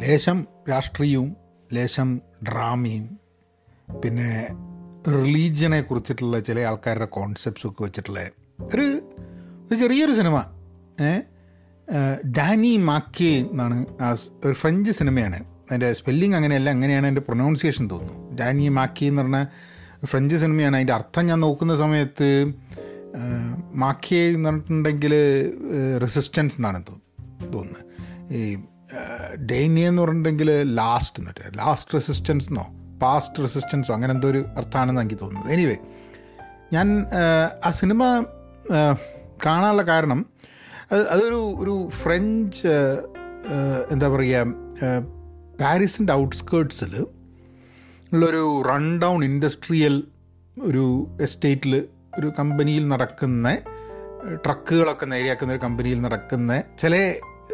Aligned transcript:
ലേശം 0.00 0.46
രാഷ്ട്രീയവും 0.70 1.36
ലേശം 1.72 2.20
ഡ്രാമയും 2.48 3.18
പിന്നെ 4.04 4.48
റിലീജിയനെ 5.08 5.80
കുറിച്ചിട്ടുള്ള 5.80 6.40
ചില 6.40 6.60
ആൾക്കാരുടെ 6.60 7.04
കോൺസെപ്റ്റ്സും 7.04 7.70
ഒക്കെ 7.70 7.82
വെച്ചിട്ടുള്ള 7.82 8.20
ഒരു 8.74 8.86
ഒരു 9.68 9.74
ചെറിയൊരു 9.74 10.14
സിനിമ. 10.14 10.44
ഡാനി 12.38 12.76
മാക്കേ 12.76 13.32
എന്നാണ് 13.40 13.86
ആ 14.00 14.10
ഒരു 14.44 14.52
ഫ്രഞ്ച് 14.52 14.90
സിനിമയാണ്. 14.90 15.38
അതിന്റെ 15.40 15.92
സ്പെല്ലിങ് 15.92 16.34
അങ്ങനെയല്ല 16.34 16.70
അങ്ങനെയാണ് 16.70 17.06
അതിന്റെ 17.06 17.20
പ്രൊനൗൺസിയേഷൻ 17.20 17.90
തോന്നുന്നു. 17.90 18.36
ഡാനി 18.36 18.68
മാക്കി 18.68 19.04
എന്ന് 19.04 19.22
പറഞ്ഞ 19.22 19.44
ഫ്രഞ്ച് 20.04 20.36
സിനിമയാണ്. 20.36 20.76
അതിന്റെ 20.76 20.92
അർത്ഥം 20.92 21.26
ഞാൻ 21.26 21.40
നോക്കുന്ന 21.40 21.76
സമയത്ത് 21.76 22.30
മാക്കിയെ 23.74 24.24
എന്ന് 24.32 24.48
പറഞ്ഞിട്ടുണ്ടെങ്കിൽ 24.48 25.14
റെസിസ്റ്റൻസ് 26.00 26.56
എന്നാണ് 26.56 26.82
തോന്നുന്നത്. 27.54 27.84
ഈ 28.34 28.58
ഡേനിയ 29.50 29.88
എന്ന് 29.88 30.02
പറഞ്ഞിട്ടുണ്ടെങ്കിൽ 30.02 30.74
ലാസ്റ്റ് 30.74 31.20
എന്നിട്ട്. 31.20 31.58
ലാസ്റ്റ് 31.58 31.94
റെസിസ്റ്റൻസ് 31.94 32.48
എന്നോ? 32.48 32.66
പാസ്റ്റ് 33.02 33.42
റെസിസ്റ്റൻസോ 33.42 33.94
അങ്ങനെ 33.94 34.12
എന്തോ 34.14 34.28
ഒരു 34.28 34.44
അർത്ഥമാണെന്ന് 34.56 35.00
എനിക്ക് 35.00 35.20
തോന്നുന്നത്. 35.20 35.52
എനിവേ 35.52 35.76
ഞാൻ 36.72 37.06
ആ, 37.64 37.70
സിനിമ 37.70 38.02
കാണാനുള്ള 39.46 39.82
കാരണം 39.82 40.26
അത് 40.92 41.08
അതൊരു 41.08 41.54
ഒരു 41.58 41.90
ഫ്രഞ്ച് 42.02 42.68
എന്താ 43.90 44.08
പറയുക 44.08 44.44
പാരീസിന്റെ 45.60 46.12
ഔട്ട്സ്കേർട്സിൽ 46.12 47.06
ഉള്ളൊരു 48.12 48.62
റൺ 48.68 48.98
ഡൗൺ 48.98 49.24
ഇൻഡസ്ട്രിയൽ 49.24 50.04
ഒരു 50.62 50.84
എസ്റ്റേറ്റിൽ 51.20 51.88
ഒരു 52.18 52.32
കമ്പനിയിൽ 52.38 52.88
നടക്കുന്ന 52.88 53.48
ട്രക്കുകളൊക്കെ 54.46 55.06
നേരെയാക്കുന്ന 55.06 55.52
ഒരു 55.52 55.60
കമ്പനിയിൽ 55.60 56.00
നടക്കുന്ന 56.00 56.62
ചില 56.78 56.94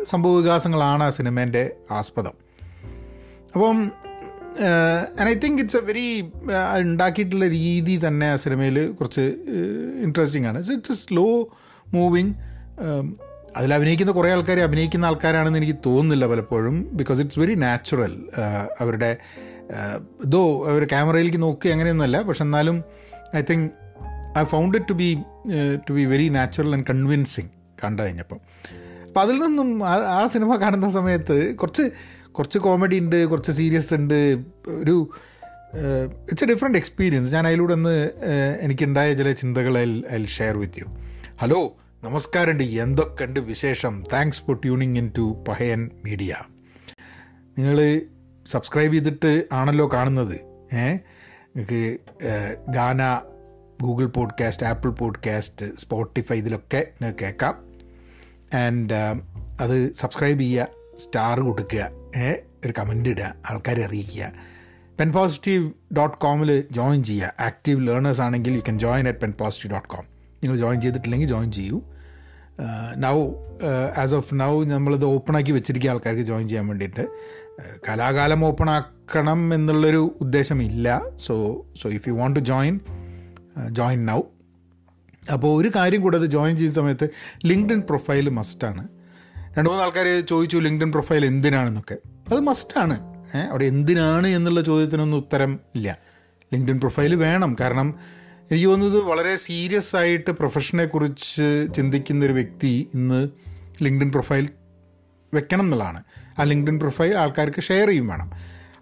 സംഭവ 0.03 0.37
വികാസങ്ങളാണ് 0.37 1.11
സിനിമേന്റെ 1.11 1.71
ആസ്പദം. 1.91 2.33
അപ്പം 3.55 3.93
and 5.21 5.29
I 5.29 5.35
think 5.35 5.63
it's 5.63 5.77
a 5.77 5.81
very 5.81 6.33
ഉണ്ടാക്കിയിട്ടുള്ള 6.81 7.49
രീതി 7.49 8.01
തന്നെ 8.07 8.31
ആ 8.31 8.37
സിനിമയിൽ 8.37 8.93
കുറച്ച് 8.93 9.21
ഇൻട്രസ്റ്റിംഗ് 10.03 10.47
ആണ്. 10.47 10.59
ഇറ്റ്സ് 10.59 10.93
എ 10.93 10.95
സ്ലോ 10.95 11.49
മൂവിങ് 11.89 12.35
അതിൽ 13.57 13.75
അഭിനയിക്കുന്ന 13.75 14.13
കുറേ 14.13 14.31
ആൾക്കാർ 14.31 14.61
അഭിനയിക്കുന്ന 14.61 15.07
ആൾക്കാരാണെന്ന് 15.07 15.59
എനിക്ക് 15.59 15.79
തോന്നുന്നില്ല 15.87 16.27
പലപ്പോഴും 16.27 16.97
ബിക്കോസ് 16.97 17.21
ഇറ്റ്സ് 17.21 17.39
വെരി 17.39 17.55
നാച്ചുറൽ 17.55 18.25
അവരുടെ 18.81 19.17
ഇതോ 20.25 20.69
അവർ 20.69 20.85
ക്യാമറയിലേക്ക് 20.85 21.43
നോക്കി 21.43 21.69
അങ്ങനെയൊന്നുമല്ല 21.69 22.23
പക്ഷെ 22.23 22.43
എന്നാലും 22.43 22.85
I 23.37 23.43
think 23.43 23.71
I 24.39 24.45
found 24.45 24.79
it 24.79 24.89
to 24.89 24.93
be 24.93 25.19
to 25.91 25.93
be 25.93 26.05
very 26.05 26.29
natural 26.29 26.73
and 26.73 26.85
convincing 26.91 27.49
കണ്ടു 27.85 28.03
കഴിഞ്ഞപ്പം. 28.03 28.41
അപ്പം 29.15 29.23
അതിൽ 29.23 29.39
നിന്നും 29.41 29.89
ആ- 29.89 30.27
സിനിമ 30.27 30.57
കാണുന്ന 30.57 30.89
സമയത്ത് 30.91 31.55
കുറച്ച് 31.57 31.83
കുറച്ച് 32.33 32.59
കോമഡി 32.59 32.99
ഉണ്ട് 32.99 33.27
കുറച്ച് 33.27 33.53
സീരിയസ് 33.53 33.95
ഉണ്ട്. 33.95 34.15
ഒരു 34.69 35.11
ഇറ്റ്സ് 36.31 36.45
എ 36.45 36.47
ഡിഫറെന്റ് 36.47 36.79
എക്സ്പീരിയൻസ് 36.79 37.33
ഞാൻ 37.33 37.47
അതിലൂടെ 37.47 37.73
ഒന്ന് 37.73 38.11
എനിക്കുണ്ടായ 38.61 39.15
ചില 39.15 39.33
ചിന്തകൾ 39.33 39.79
I 40.13 40.25
share 40.25 40.59
with 40.59 40.75
you 40.79 40.85
hello 41.37 41.77
നമസ്കാരമുണ്ട് 42.05 42.65
എന്തൊക്കെയുണ്ട് 42.65 43.41
വിശേഷം? 43.41 44.05
Thanks 44.13 44.43
for 44.43 44.57
tuning 44.57 44.99
in 44.99 45.13
to 45.19 45.45
Pahayan 45.49 45.91
media 46.05 46.37
നിങ്ങൾ 47.59 48.01
സബ്സ്ക്രൈബ് 48.47 48.93
ചെയ്തിട്ട് 48.93 49.45
ആണല്ലോ 49.53 49.91
കാണുന്നത്. 49.93 50.37
ഏ 50.75 50.99
നിങ്ങൾക്ക് 51.57 51.99
Gaana 52.69 53.21
Google 53.83 54.07
podcast 54.07 54.67
Apple 54.67 54.91
podcast 54.91 55.77
Spotify 55.79 56.37
ഇതിലൊക്കെ 56.39 56.77
നിങ്ങൾക്ക് 56.77 57.25
കേൾക്കാം. 57.25 57.64
ആൻഡ് 58.63 58.95
അത് 59.61 59.77
സബ്സ്ക്രൈബ് 59.95 60.41
ചെയ്യുക 60.41 60.67
സ്റ്റാർ 61.03 61.41
കൊടുക്കുക 61.41 61.85
ഒരു 62.65 62.73
കമന്റ് 62.79 63.09
ഇടുക 63.09 63.29
ആൾക്കാരെ 63.51 63.83
അറിയിക്കുക. 63.85 64.33
പെൻ 65.01 65.09
പോസിറ്റീവ് 65.13 65.65
ഡോട്ട് 65.97 66.17
കോമിൽ 66.19 66.51
ജോയിൻ 66.71 67.01
ചെയ്യുക. 67.05 67.33
ആക്റ്റീവ് 67.41 67.81
ലേണേഴ്സ് 67.89 68.21
ആണെങ്കിൽ 68.21 68.53
you 68.55 68.61
can 68.61 68.79
join 68.79 69.09
at 69.09 69.21
pen 69.21 69.33
positive 69.41 69.73
dot 69.75 69.89
com 69.89 70.05
നിങ്ങൾ 70.43 70.57
ജോയിൻ 70.57 70.81
ചെയ്തിട്ടില്ലെങ്കിൽ 70.81 71.29
ജോയിൻ 71.29 71.53
ചെയ്യൂ. 71.53 71.79
നൗ 72.97 73.17
ആസ് 74.03 74.15
ഓഫ് 74.15 74.35
നൗ 74.35 74.53
നമ്മളിത് 74.65 75.05
ഓപ്പണാക്കി 75.05 75.53
വെച്ചിരിക്കുക 75.53 75.91
ആൾക്കാർക്ക് 75.91 76.23
ജോയിൻ 76.23 76.47
ചെയ്യാൻ 76.49 76.67
വേണ്ടിയിട്ട് 76.69 77.05
കലാകാലം 77.89 78.45
ഓപ്പൺ 78.45 78.71
ആക്കണം 78.71 79.55
എന്നുള്ളൊരു 79.55 80.03
ഉദ്ദേശമില്ല. 80.21 81.03
So 81.17 81.35
so 81.83 81.89
if 81.89 82.09
you 82.09 82.15
want 82.15 82.41
to 82.41 82.45
join 82.53 82.81
join 83.71 84.01
now 84.07 84.21
അപ്പോൾ 85.33 85.61
ഒരു 85.61 85.71
കാര്യം 85.77 86.01
കൂടാതെ 86.01 86.27
ജോയിൻ 86.27 86.57
ചെയ്യുന്ന 86.57 86.75
സമയത്ത് 86.75 87.09
ലിങ്ക്ഡിൻ 87.47 87.81
പ്രൊഫൈൽ 87.81 88.29
മസ്റ്റാണ് 88.29 88.89
രണ്ട് 89.59 89.71
മൂന്ന് 89.71 89.85
ആൾക്കാർ 89.85 90.27
ചോദിച്ചു 90.31 90.57
ലിങ്ക്ഡിൻ 90.57 90.93
പ്രൊഫൈൽ 90.93 91.27
എന്തിനാണെന്നൊക്കെ. 91.27 91.97
അത് 92.33 92.41
മസ്റ്റാണ് 92.41 93.15
അവിടെ 93.51 93.65
എന്തിനാണ് 93.65 94.27
എന്നുള്ള 94.27 94.61
ചോദ്യത്തിനൊന്നും 94.61 95.19
ഉത്തരം 95.19 95.61
ഇല്ല. 95.75 95.99
ലിങ്ക്ഡിൻ 96.55 96.81
പ്രൊഫൈൽ 96.81 97.15
വേണം. 97.15 97.57
കാരണം 97.61 97.95
എനിക്ക് 98.51 98.67
തോന്നുന്നത് 98.67 99.03
വളരെ 99.03 99.37
സീരിയസ് 99.37 99.97
ആയിട്ട് 99.97 100.31
പ്രൊഫഷനെ 100.31 100.85
കുറിച്ച് 100.85 101.67
ചിന്തിക്കുന്ന 101.77 102.25
ഒരു 102.25 102.33
വ്യക്തി 102.33 102.91
ഇന്ന് 102.95 103.29
ലിങ്ക്ഡിൻ 103.83 104.13
പ്രൊഫൈൽ 104.13 104.49
വെക്കണം 105.35 105.65
എന്നുള്ളതാണ്. 105.65 106.03
ആ 106.39 106.43
ലിങ്ക്ഡിൻ 106.43 106.79
പ്രൊഫൈൽ 106.79 107.15
ആൾക്കാർക്ക് 107.15 107.63
ഷെയർ 107.63 107.89
ചെയ്യും 107.89 108.07
വേണം. 108.07 108.31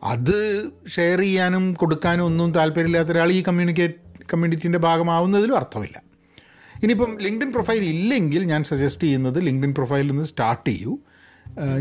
അത് 0.03 0.71
ഷെയർ 0.89 1.21
ചെയ്യാനും 1.21 1.75
കൊടുക്കാനും 1.75 2.25
ഒന്നും 2.25 2.53
താല്പര്യമില്ലാത്ത 2.53 3.09
ഒരാൾ 3.09 3.33
ഈ 3.33 3.43
കമ്മ്യൂണിക്കേറ്റ് 3.43 3.95
കമ്മ്യൂണിറ്റീന്റെ 4.33 4.79
ഭാഗമാവുന്നതിലും 4.79 5.57
അർത്ഥമില്ല. 5.57 6.12
ഇനിയിപ്പം 6.83 7.19
ലിങ്ക്ഡിൻ 7.21 7.53
പ്രൊഫൈൽ 7.53 7.85
ഇല്ലെങ്കിൽ 7.85 8.45
ഞാൻ 8.45 8.65
സജസ്റ്റ് 8.65 9.03
ചെയ്യുന്നത് 9.03 9.47
ലിങ്ക്ഡിൻ 9.47 9.75
പ്രൊഫൈലിൽ 9.75 10.11
നിന്ന് 10.11 10.25
സ്റ്റാർട്ട് 10.25 10.69
ചെയ്യൂ. 10.69 10.99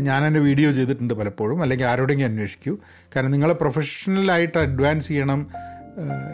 ഞാൻ 0.00 0.24
എന്റെ 0.24 0.40
വീഡിയോ 0.40 0.72
ചെയ്തിട്ടുണ്ട് 0.72 1.14
പലപ്പോഴും. 1.14 1.62
അല്ലെങ്കിൽ 1.62 1.86
ആരോടെങ്കിലും 1.86 2.28
അന്വേഷിക്കൂ. 2.28 2.78
കാരണം 3.16 3.30
നിങ്ങളെ 3.30 3.54
പ്രൊഫഷണലായിട്ട് 3.54 4.58
അഡ്വാൻസ് 4.58 5.08
ചെയ്യണം. 5.08 5.46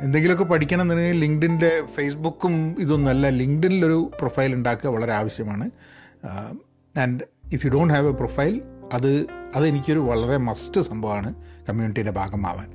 എന്തെങ്കിലുമൊക്കെ 0.03 0.45
പഠിക്കണം 0.45 0.83
എന്നുണ്ടെങ്കിൽ 0.83 1.19
ലിങ്ക്ഡിന്റെ 1.21 1.83
ഫേസ്ബുക്കും 1.97 2.77
ഇതൊന്നുമല്ല 2.79 3.29
ലിങ്ക്ഡിനിലൊരു 3.29 4.11
പ്രൊഫൈൽ 4.19 4.55
ഉണ്ടാക്കുക 4.55 4.91
വളരെ 4.91 5.13
ആവശ്യമാണ്. 5.13 5.71
And 6.99 7.21
if 7.53 7.67
you 7.67 7.71
don't 7.71 7.95
have 7.95 8.09
a 8.09 8.13
profile 8.13 8.63
അത് 8.93 9.27
അതെനിക്കൊരു 9.57 9.99
വളരെ 9.99 10.37
മസ്റ്റ് 10.37 10.81
സംഭവമാണ് 10.81 11.35
കമ്മ്യൂണിറ്റിയുടെ 11.69 12.11
ഭാഗമാവാൻ. 12.11 12.69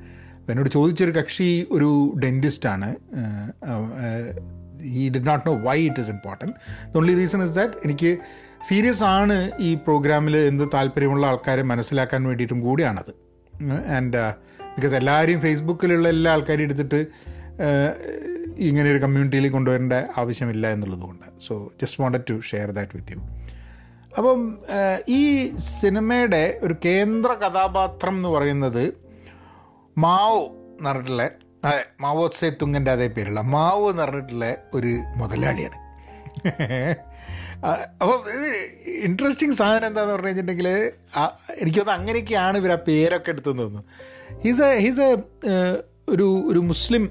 എന്നോട് 0.50 0.70
ചോദിച്ചൊരു 0.70 1.12
കക്ഷി 1.12 1.68
ഒരു 1.72 2.14
ഡെന്റിസ്റ്റാണ് 2.24 2.96
ഈ 4.94 5.04
did 5.10 5.28
not 5.30 5.46
know 5.48 5.56
why 5.66 5.78
it 5.84 6.02
is 6.04 6.12
important 6.12 6.54
the 6.88 6.98
only 6.98 7.16
reason 7.20 7.42
is 7.46 7.56
that 7.56 7.78
എനിക്ക് 7.86 8.12
സീരിയസ് 8.68 9.04
ആണ് 9.12 9.38
ഈ 9.62 9.72
പ്രോഗ്രാമിൽ 9.86 10.36
എന്ത് 10.46 10.66
താല്പര്യമുള്ള 10.74 11.26
ആൾക്കാരെ 11.30 11.64
മനസ്സിലാക്കാൻ 11.72 12.22
വേണ്ടിയിട്ടും 12.30 12.60
കൂടിയാണത്. 12.66 13.12
ആൻഡ് 13.94 14.22
ബിക്കോസ് 14.76 14.96
എല്ലാവരെയും 15.00 15.40
ഫേസ്ബുക്കിലുള്ള 15.44 16.08
എല്ലാ 16.16 16.32
ആൾക്കാരും 16.36 16.66
എടുത്തിട്ട് 16.68 17.00
uh, 17.64 17.90
ഇങ്ങനെ 18.64 18.88
ഒരു 18.92 19.00
കമ്മ്യൂണിറ്റിയിൽ 19.04 19.46
കൊണ്ടുവരേണ്ട 19.54 19.96
ആവശ്യമില്ല 20.22 20.66
എന്നുള്ളതുകൊണ്ട് 20.74 21.26
so 21.46 21.54
just 21.80 22.00
wanted 22.02 22.26
to 22.28 22.36
share 22.50 22.68
that 22.76 22.94
with 22.98 23.14
you 23.14 23.20
അപ്പം 24.14 24.40
ഏഹ്, 24.76 25.00
ഈ 25.12 25.22
സിനിമയുടെ 25.72 26.42
ഒരു 26.64 26.76
കേന്ദ്ര 26.86 27.32
കഥാപാത്രം 27.42 28.14
എന്ന് 28.18 28.32
പറയുന്നത് 28.36 28.84
മാവോ 29.98 30.42
എന്ന് 30.74 30.90
പറഞ്ഞിട്ടുള്ള 30.90 31.26
അതെ 31.64 31.82
മാവോ 32.02 32.24
സേ 32.40 32.48
തുങ്കന്റെ 32.62 32.92
അതേ 32.92 33.08
പേരുള്ള 33.08 33.42
മാവോ 33.54 33.86
എന്ന് 33.92 34.04
പറഞ്ഞിട്ടുള്ള 34.04 34.48
ഒരു 34.74 34.92
മുതലാളിയാണ്. 35.16 35.78
അപ്പോൾ 38.02 38.16
ഇത് 38.36 38.48
ഇൻട്രസ്റ്റിംഗ് 39.08 39.54
സാധനം 39.54 39.88
എന്താന്ന് 39.88 40.14
പറഞ്ഞു 40.14 40.28
കഴിഞ്ഞിട്ടുണ്ടെങ്കിൽ 40.28 40.68
എനിക്ക് 41.62 41.80
തോന്നുന്നു 41.80 42.00
അങ്ങനെയൊക്കെയാണ് 42.00 42.58
ഇവർ 42.58 42.72
ആ 42.72 42.80
പേരൊക്കെ 42.88 43.32
എടുത്തെന്ന് 43.32 43.64
തോന്നുന്നു. 43.64 43.84
ഹിസ് 44.44 44.64
എ 44.68 44.80
ഹിസ് 44.80 45.02
എ 45.02 45.12
ഒരു 46.10 46.28
ഒരു 46.52 46.62
മുസ്ലിം 46.72 47.04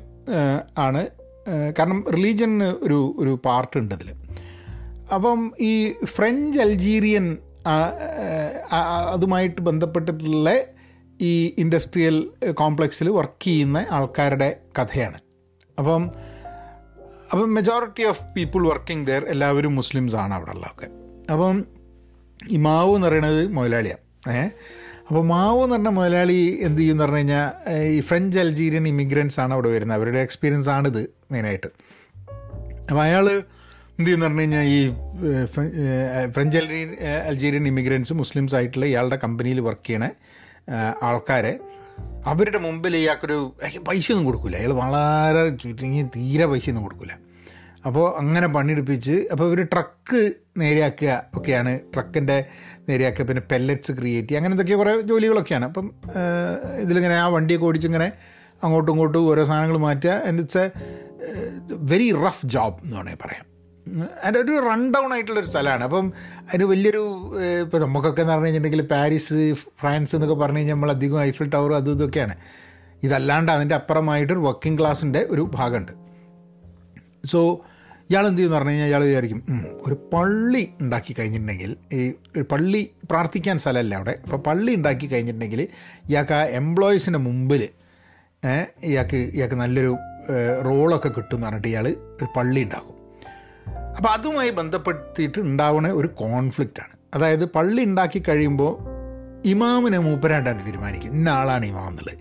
ആണ്. 0.78 1.02
കാരണം 1.78 2.00
റിലീജിയന് 2.12 2.68
ഒരു 2.82 2.98
ഒരു 3.18 3.32
പാർട്ട് 3.46 3.76
ഉണ്ട് 3.78 3.94
അതിൽ 3.94 4.10
അപ്പം 5.14 5.40
ഈ 5.60 5.72
ഫ്രഞ്ച് 6.06 6.58
ആ, 8.72 8.78
അതുമായിട്ട് 9.14 9.60
ബന്ധപ്പെട്ടിട്ടുള്ള 9.60 10.48
ഈ 11.22 11.54
ഇൻഡസ്ട്രിയൽ 11.58 12.16
കോംപ്ലക്സിൽ 12.50 13.08
വർക്ക് 13.08 13.44
ചെയ്യുന്ന 13.44 13.86
ആൾക്കാരുടെ 13.90 14.56
കഥയാണ്. 14.78 15.18
അപ്പം 15.78 16.02
അപ്പം 17.32 17.54
majority 17.54 18.02
of 18.02 18.22
people 18.36 18.68
working 18.68 19.06
there 19.06 19.24
എല്ലാവരും 19.28 19.74
മുസ്ലിംസ് 19.74 20.16
ആണ് 20.16 20.34
അവിടെ 20.34 20.50
ഉള്ളതൊക്കെ. 20.50 20.86
അപ്പം 21.32 21.64
ഈ 22.50 22.56
മാവ് 22.56 22.94
എന്ന് 22.94 23.06
പറയുന്നത് 23.08 23.48
മുതലാളിയാണ് 23.48 24.30
ഏ? 24.30 24.42
അപ്പോൾ 25.08 25.24
മാവ് 25.26 25.62
എന്ന് 25.64 25.76
പറഞ്ഞ 25.76 25.88
മുതലാളി 25.88 26.58
എന്ത് 26.62 26.80
ചെയ്യും 26.80 26.94
എന്ന് 26.94 27.04
പറഞ്ഞു 27.04 27.16
കഴിഞ്ഞാൽ 27.16 27.46
ഈ 27.82 28.00
ഫ്രഞ്ച് 28.00 28.38
അൽജീരിയൻ 28.38 28.88
ഇമിഗ്രൻസ് 28.88 29.40
ആണ് 29.40 29.52
അവിടെ 29.54 29.68
വരുന്നത്. 29.68 29.96
അവരുടെ 29.96 30.18
എക്സ്പീരിയൻസ് 30.18 30.70
ആണിത് 30.70 31.02
മെയിനായിട്ട് 31.32 31.66
അപ്പോൾ 32.90 33.02
അയാൾ 33.02 33.30
എന്ത് 33.30 34.04
ചെയ്യുന്ന 34.04 34.24
പറഞ്ഞു 34.24 34.40
കഴിഞ്ഞാൽ 34.40 34.62
ഈ 34.62 34.78
French 36.26 36.58
Algerian 36.58 36.94
Algerian 37.26 37.66
immigrants 37.66 38.12
Muslims 38.12 38.54
ആയിട്ടുള്ള 38.54 38.86
ഇയാളുടെ 38.86 39.16
കമ്പനിയിൽ 39.16 39.60
വർക്ക് 39.60 39.86
ചെയ്യണ. 39.86 40.06
ആൾക്കാരെ 41.02 41.58
അവരുടെ 42.26 42.58
മുമ്പിൽ 42.58 42.96
ഇയാൾക്കൊരു 42.96 43.54
പൈസ 43.88 44.12
ഒന്നും 44.12 44.24
കൊടുക്കില്ല 44.24 44.56
അയാൾ 44.56 44.72
വളരെ 44.72 45.48
ചുരുങ്ങി 45.48 46.02
തീരെ 46.02 46.46
പൈസ 46.46 46.68
ഒന്നും 46.68 46.82
കൊടുക്കില്ല 46.82 47.18
അപ്പോൾ 47.86 48.18
അങ്ങനെ 48.18 48.46
പണിയെടുപ്പിച്ച് 48.46 49.12
അപ്പോൾ 49.32 49.44
ഇവർ 49.44 49.68
ട്രക്ക് 49.72 50.32
നേരെയാക്കുക 50.58 51.24
ഒക്കെയാണ്. 51.34 51.80
ട്രക്കിന്റെ 51.94 52.44
നേരെയാക്കുക 52.88 53.24
പിന്നെ 53.24 53.42
പെല്ലറ്റ്സ് 53.50 53.92
ക്രിയേറ്റ് 53.92 54.28
ചെയ്യുക 54.28 54.38
അങ്ങനെ 54.38 54.52
എന്തൊക്കെ 54.52 54.74
കുറേ 54.74 55.00
ജോലികളൊക്കെയാണ്. 55.00 55.64
അപ്പം 55.64 55.94
ഇതിലിങ്ങനെ 56.78 57.14
ആ 57.14 57.26
വണ്ടിയൊക്കെ 57.26 57.66
ഓടിച്ചിങ്ങനെ 57.66 58.12
അങ്ങോട്ടും 58.62 58.92
ഇങ്ങോട്ടും 58.92 59.28
ഓരോ 59.28 59.44
സാധനങ്ങൾ 59.44 59.78
മാറ്റുക. 59.78 60.10
And 60.10 60.40
it's 60.40 60.58
a 60.58 60.70
very 61.72 62.12
rough 62.12 62.46
job 62.46 62.84
എന്ന് 62.84 62.96
വേണമെങ്കിൽ 62.96 63.26
പറയാം. 63.26 63.51
അതിന്റെ 64.24 64.40
ഒരു 64.40 64.54
റൺ 64.68 64.92
ഡൗൺ 64.94 65.12
ആയിട്ടുള്ളൊരു 65.12 65.46
സ്ഥലമാണ്. 65.46 65.84
അപ്പം 65.84 66.12
അതിന് 66.48 66.64
വലിയൊരു 66.64 67.02
ഇപ്പോൾ 67.64 67.80
നമുക്കൊക്കെ 67.84 68.20
എന്ന് 68.20 68.32
പറഞ്ഞു 68.32 68.46
കഴിഞ്ഞിട്ടുണ്ടെങ്കിൽ 68.46 68.88
പാരീസ് 68.94 69.38
ഫ്രാൻസ് 69.80 70.14
എന്നൊക്കെ 70.16 70.36
പറഞ്ഞു 70.42 70.58
കഴിഞ്ഞാൽ 70.58 70.74
നമ്മൾ 70.74 70.90
അധികം 70.90 71.20
ഐഫിൽ 71.22 71.48
ടവർ 71.54 71.74
അതും 71.74 71.92
ഇതൊക്കെയാണ്. 71.92 72.36
ഇതല്ലാണ്ട് 73.02 73.52
അതിന്റെ 73.52 73.74
അപ്പുറമായിട്ടൊരു 73.74 74.38
വർക്കിംഗ് 74.38 74.80
ക്ലാസ്സിന്റെ 74.80 75.26
ഒരു 75.30 75.50
ഭാഗമുണ്ട്. 75.54 75.92
സോ 77.24 77.60
ഇയാൾ 78.10 78.24
എന്ത് 78.26 78.38
ചെയ്യുമെന്ന് 78.38 78.58
പറഞ്ഞു 78.58 78.72
കഴിഞ്ഞാൽ 78.72 78.88
ഇയാൾ 78.88 79.02
വിചാരിക്കും 79.02 79.42
ഒരു 79.86 79.96
പള്ളി 80.12 80.68
ഉണ്ടാക്കി 80.80 81.12
കഴിഞ്ഞിട്ടുണ്ടെങ്കിൽ 81.18 81.76
ഈ 81.92 82.00
ഒരു 82.36 82.44
പള്ളി 82.52 82.90
പ്രാർത്ഥിക്കാൻ 83.10 83.58
സ്ഥലമല്ല 83.58 83.94
അവിടെ. 83.94 84.14
അപ്പോൾ 84.24 84.36
പള്ളി 84.36 84.74
ഉണ്ടാക്കി 84.74 85.06
കഴിഞ്ഞിട്ടുണ്ടെങ്കിൽ 85.06 85.62
ഇയാൾക്ക് 86.10 86.32
ആ 86.32 86.42
എംപ്ലോയീസിന്റെ 86.62 87.18
മുമ്പിൽ 87.18 87.68
ഇയാൾക്ക് 88.90 89.16
ഇയാൾക്ക് 89.16 89.54
നല്ലൊരു 89.54 89.96
റോളൊക്കെ 90.66 91.08
കിട്ടും 91.08 91.36
എന്ന് 91.36 91.46
പറഞ്ഞിട്ട് 91.46 91.68
ഇയാൾ 91.68 91.88
ഒരു 91.88 92.28
പള്ളി 92.36 92.62
ഉണ്ടാക്കും. 92.62 93.01
അപ്പോൾ 93.96 94.08
അതുമായി 94.08 94.50
ബന്ധപ്പെടുത്തിയിട്ട് 94.50 95.40
ഉണ്ടാവുന്ന 95.40 95.88
ഒരു 95.88 96.06
കോൺഫ്ലിക്റ്റാണ് 96.06 96.96
അതായത് 97.14 97.44
പള്ളി 97.44 97.84
ഉണ്ടാക്കി 97.84 98.22
കഴിയുമ്പോൾ 98.28 98.92
ഇമാമിനെ 99.48 99.98
മൂപ്പരായിട്ടാണ് 99.98 100.66
തീരുമാനിക്കും 100.66 101.10
ഇന്ന 101.10 101.28
ആളാണ് 101.28 101.66
ഇമാം 101.66 101.88
എന്നുള്ളത്. 101.88 102.18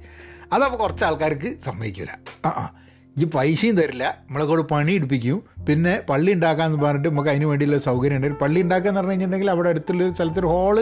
അതപ്പോൾ 0.53 0.77
കുറച്ച് 0.77 1.05
ആൾക്കാർക്ക് 1.05 1.59
സമ്മതിക്കില്ല 1.59 2.17
ആ 2.45 2.49
ആ. 2.49 2.75
ഈ 3.17 3.23
പൈസയും 3.23 3.77
തരില്ല. 3.77 4.17
നമ്മളെ 4.27 4.45
കൂടെ 4.45 4.61
പണി 4.61 4.91
എടുപ്പിക്കും. 4.91 5.43
പിന്നെ 5.69 6.01
പള്ളി 6.09 6.33
ഉണ്ടാക്കാമെന്ന് 6.33 6.85
പറഞ്ഞിട്ട് 6.85 7.09
നമുക്ക് 7.09 7.29
അതിന് 7.29 7.45
വേണ്ടിയുള്ള 7.45 7.77
സൗകര്യം 7.77 8.15
ഉണ്ട്. 8.15 8.39
പള്ളി 8.39 8.61
ഉണ്ടാക്കുക 8.61 8.89
എന്ന് 8.89 8.99
പറഞ്ഞു 8.99 9.11
കഴിഞ്ഞിട്ടുണ്ടെങ്കിൽ 9.11 9.51
അവിടെ 9.51 9.69
അടുത്തുള്ള 9.69 10.03
ഒരു 10.03 10.13
സ്ഥലത്തൊരു 10.13 10.47
ഹോൾ 10.47 10.79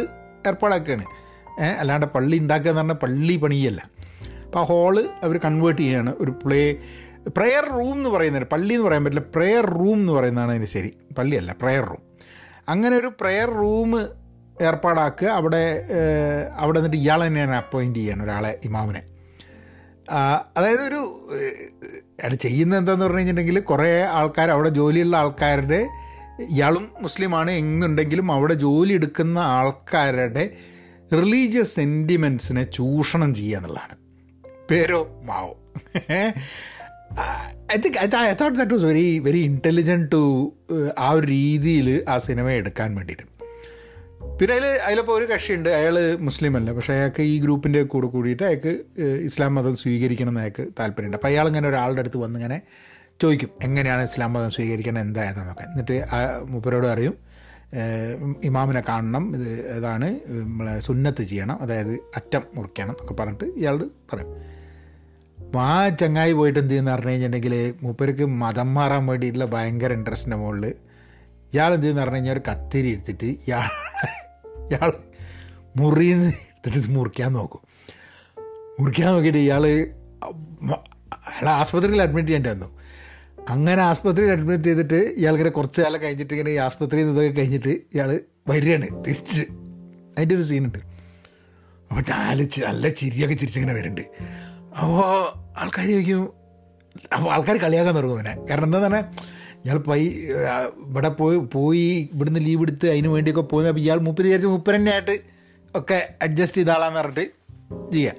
ഏർപ്പാടാക്കുകയാണ് 0.47 1.05
ഏഹ് 1.61 1.77
അല്ലാണ്ട് 1.77 2.05
പള്ളി 2.05 2.37
ഉണ്ടാക്കുക 2.37 2.69
എന്ന് 2.69 2.81
പറഞ്ഞാൽ 2.81 2.95
പള്ളി 2.95 3.37
പണിയല്ല. 3.37 3.89
അപ്പോൾ 4.45 4.59
ആ 4.59 4.63
ഹോൾ 4.63 4.99
അവർ 5.23 5.37
കൺവേർട്ട് 5.37 5.81
ചെയ്യുകയാണ് 5.81 6.13
ഒരു 6.19 6.31
പ്ലേ 6.31 6.77
പ്രെയർ 7.37 7.65
റൂം 7.69 7.93
എന്ന് 7.93 8.09
പറയുന്നത് 8.09 8.43
പള്ളി 8.43 8.73
എന്ന് 8.73 8.85
പറയാൻ 8.87 9.03
പറ്റില്ല 9.03 9.25
പ്രെയർ 9.35 9.65
റൂം 9.65 9.93
എന്ന് 9.93 10.13
പറയുന്നതാണ് 10.13 10.51
അതിന് 10.51 10.65
ശരി. 10.65 10.91
പള്ളിയല്ല 11.17 11.55
പ്രെയർ 11.61 11.85
റൂം 11.85 12.01
അങ്ങനെ 12.69 12.95
ഒരു 12.97 13.11
പ്രെയർ 13.21 13.49
റൂം 13.49 13.91
ഏർപ്പാടാക്കുക 14.61 15.27
അവിടെ 15.27 15.63
അവിടെ 16.57 16.79
നിന്നിട്ട് 16.79 16.97
ഇയാൾ 16.97 17.27
തന്നെയാണ് 17.27 17.55
അപ്പോയിന്റ് 17.55 17.99
ചെയ്യണം 17.99 18.23
ഒരാളെ 18.23 18.59
ഇമാമിനെ. 18.65 19.01
അതായത് 20.57 20.81
ഒരു 20.81 21.01
അത് 22.23 22.33
ചെയ്യുന്നത് 22.33 22.79
എന്താന്ന് 22.79 23.05
പറഞ്ഞു 23.05 23.17
കഴിഞ്ഞിട്ടുണ്ടെങ്കിൽ 23.17 23.59
കുറേ 23.59 24.01
ആൾക്കാർ 24.19 24.49
അവിടെ 24.51 24.69
ജോലിയുള്ള 24.69 25.17
ആൾക്കാരുടെ 25.17 25.87
ഇയാളും 26.49 26.91
മുസ്ലിമാണ് 27.01 27.51
എന്നുണ്ടെങ്കിലും 27.51 28.31
അവിടെ 28.31 28.53
ജോലി 28.53 28.93
എടുക്കുന്ന 28.93 29.39
ആൾക്കാരുടെ 29.39 30.57
റിലീജിയസ് 31.13 31.75
സെന്റിമെന്റ്സിനെ 31.75 32.63
ചൂഷണം 32.63 33.35
ചെയ്യുക 33.35 33.57
എന്നുള്ളതാണ്. 33.57 33.95
പേരോ 34.71 35.07
Mao. 35.23 35.53
I 37.73 37.77
think 37.85 38.15
I 38.17 38.33
thought 38.33 38.57
that 38.57 38.73
was 38.73 38.83
very 38.83 39.19
very 39.19 39.37
intelligent 39.37 40.11
to 40.11 40.53
ആ 40.97 41.11
ഒരു 41.11 41.27
രീതിയിൽ 41.27 42.05
ആ 42.09 42.17
സിനിമ 42.17 42.49
എടുക്കാൻ 42.49 42.95
വേണ്ടിയിട്ട്. 42.95 43.25
പിന്നെ 44.39 44.55
അതിൽ 44.55 44.65
അതിലിപ്പോൾ 44.65 45.13
ഒരു 45.13 45.25
കക്ഷിയുണ്ട്. 45.25 45.69
അയാൾ 45.69 46.17
മുസ്ലിം 46.19 46.57
അല്ല. 46.57 46.71
പക്ഷേ 46.71 46.93
അയാൾക്ക് 46.93 47.21
ഈ 47.21 47.41
ഗ്രൂപ്പിന്റെ 47.41 47.83
കൂടെ 47.83 48.07
കൂടിയിട്ട് 48.07 48.43
അയാൾക്ക് 48.43 48.79
ഇസ്ലാം 49.23 49.55
മതം 49.55 49.75
സ്വീകരിക്കണം 49.75 50.29
എന്ന് 50.29 50.41
അയാൾക്ക് 50.41 50.67
താല്പര്യമുണ്ട്. 50.79 51.17
അപ്പോൾ 51.17 51.27
അയാളിങ്ങനെ 51.27 51.69
ഒരാളുടെ 51.69 51.99
അടുത്ത് 51.99 52.17
വന്ന് 52.17 52.39
ഇങ്ങനെ 52.39 52.61
ചോദിക്കും 53.21 53.49
എങ്ങനെയാണ് 53.63 54.03
ഇസ്ലാം 54.03 54.33
മതം 54.33 54.51
സ്വീകരിക്കണം 54.51 55.01
എന്തായതെന്നൊക്കെ 55.01 55.63
എന്നിട്ട് 55.63 55.93
ആ 55.93 56.43
മുപ്പരോട് 56.47 56.87
അറിയും 56.87 57.29
ഇമാമിനെ 58.43 58.83
കാണണം. 58.89 59.35
ഇത് 59.35 59.77
ഇതാണ് 59.77 60.19
നമ്മളെ 60.29 60.79
സുന്നത്ത് 60.79 61.23
ചെയ്യണം. 61.23 61.61
അതായത് 61.61 61.93
അറ്റം 62.15 62.41
മുറിക്കണം. 62.55 62.91
എന്നൊക്കെ 62.91 63.13
പറഞ്ഞിട്ട് 63.13 63.43
ഇയാൾ 63.43 63.77
പറയും. 64.13 64.58
അപ്പോൾ 65.49 65.63
ആ 65.63 65.89
ചങ്ങായി 65.89 66.33
പോയിട്ട് 66.33 66.59
എന്ത് 66.59 66.71
ചെയ്യുന്ന 66.71 66.95
പറഞ്ഞു 66.95 67.09
കഴിഞ്ഞിട്ടുണ്ടെങ്കിൽ 67.09 67.73
മൂപ്പർക്ക് 67.83 68.25
മതം 68.25 68.73
മാറാൻ 68.73 69.05
വേണ്ടിയിട്ടുള്ള 69.05 69.45
ഭയങ്കര 69.45 69.93
ഇൻട്രസ്റ്റിന്റെ 69.93 70.37
മുകളിൽ 70.37 70.65
ഇയാൾ 71.53 71.73
എന്ത് 71.73 71.83
ചെയ്യുന്ന 71.83 72.01
പറഞ്ഞു 72.01 72.15
കഴിഞ്ഞാൽ 72.15 72.33
ഒരു 72.33 72.41
കത്തിരി 72.51 72.87
എടുത്തിട്ട് 72.87 73.25
ഇയാൾ 73.25 73.69
ഇയാൾ 74.67 74.93
മുറിയിൽ 75.77 76.17
എടുത്തിട്ട് 76.17 76.89
മുറിക്കാൻ 76.89 77.33
നോക്കും. 77.33 77.61
മുറിക്കാൻ 78.79 79.07
നോക്കിയിട്ട് 79.07 79.39
ഇയാൾ 79.39 79.67
അയാൾ 79.67 81.49
ആസ്പത്രിയിൽ 81.49 82.01
അഡ്മിറ്റ് 82.01 82.27
ചെയ്യേണ്ടി 82.27 82.49
വന്നു. 82.49 82.79
അങ്ങനെ 83.49 83.81
ആസ്പത്രിയിൽ 83.81 84.31
അഡ്മിറ്റ് 84.31 84.63
ചെയ്തിട്ട് 84.63 84.99
ഇയാൾക്കിങ്ങനെ 85.17 85.49
കുറച്ച് 85.49 85.81
കാലം 85.81 86.01
കഴിഞ്ഞിട്ട് 86.01 86.33
ഇങ്ങനെ 86.33 86.51
ഈ 86.51 86.55
ആസ്പത്രിയിൽ 86.55 87.05
നിന്ന് 87.05 87.21
ഇതൊക്കെ 87.21 87.41
കഴിഞ്ഞിട്ട് 87.41 87.69
ഇയാൾ 87.69 88.19
വരികയാണ് 88.47 89.05
തിരിച്ച്. 89.05 89.41
അതിന്റെ 90.17 90.35
ഒരു 90.35 90.41
സീനുണ്ട് 90.41 90.77
അപ്പോൾ 91.89 92.01
നാല് 92.09 92.47
നല്ല 92.67 92.89
ചിരിയൊക്കെ 92.89 93.35
ചിരിച്ചിങ്ങനെ 93.35 93.73
വരുന്നുണ്ട്. 93.73 94.48
അപ്പോൾ 94.71 95.03
ആൾക്കാർ 95.57 95.85
ചോദിക്കും 95.87 96.33
അപ്പോൾ 97.13 97.31
ആൾക്കാർ 97.33 97.57
കളിയാക്കാൻ 97.57 97.95
തുടങ്ങും 97.95 98.17
അവനെ. 98.17 98.45
കാരണം 98.49 98.63
എന്താ 98.63 98.79
തന്നെ 98.85 99.01
ഇയാൾ 99.65 99.77
പൈ 99.77 100.01
ഇവിടെ 100.87 101.09
പോയി 101.09 101.37
പോയി 101.37 102.09
ഇവിടുന്ന് 102.13 102.39
ലീവ് 102.45 102.61
എടുത്ത് 102.61 102.87
അതിന് 102.89 103.07
വേണ്ടിയൊക്കെ 103.07 103.41
പോകുന്നത് 103.41 103.69
അപ്പോൾ 103.69 103.79
ഇയാൾ 103.79 103.99
മുപ്പത് 103.99 104.25
വിചാരിച്ച് 104.25 104.47
മുപ്പര് 104.47 104.89
ആയിട്ട് 104.89 105.15
ഒക്കെ 105.75 106.15
അഡ്ജസ്റ്റ് 106.21 106.57
ചെയ്ത 106.57 106.69
ആളാന്ന് 106.69 106.99
പറഞ്ഞിട്ട് 106.99 107.25
ചെയ്യുക 107.93 108.13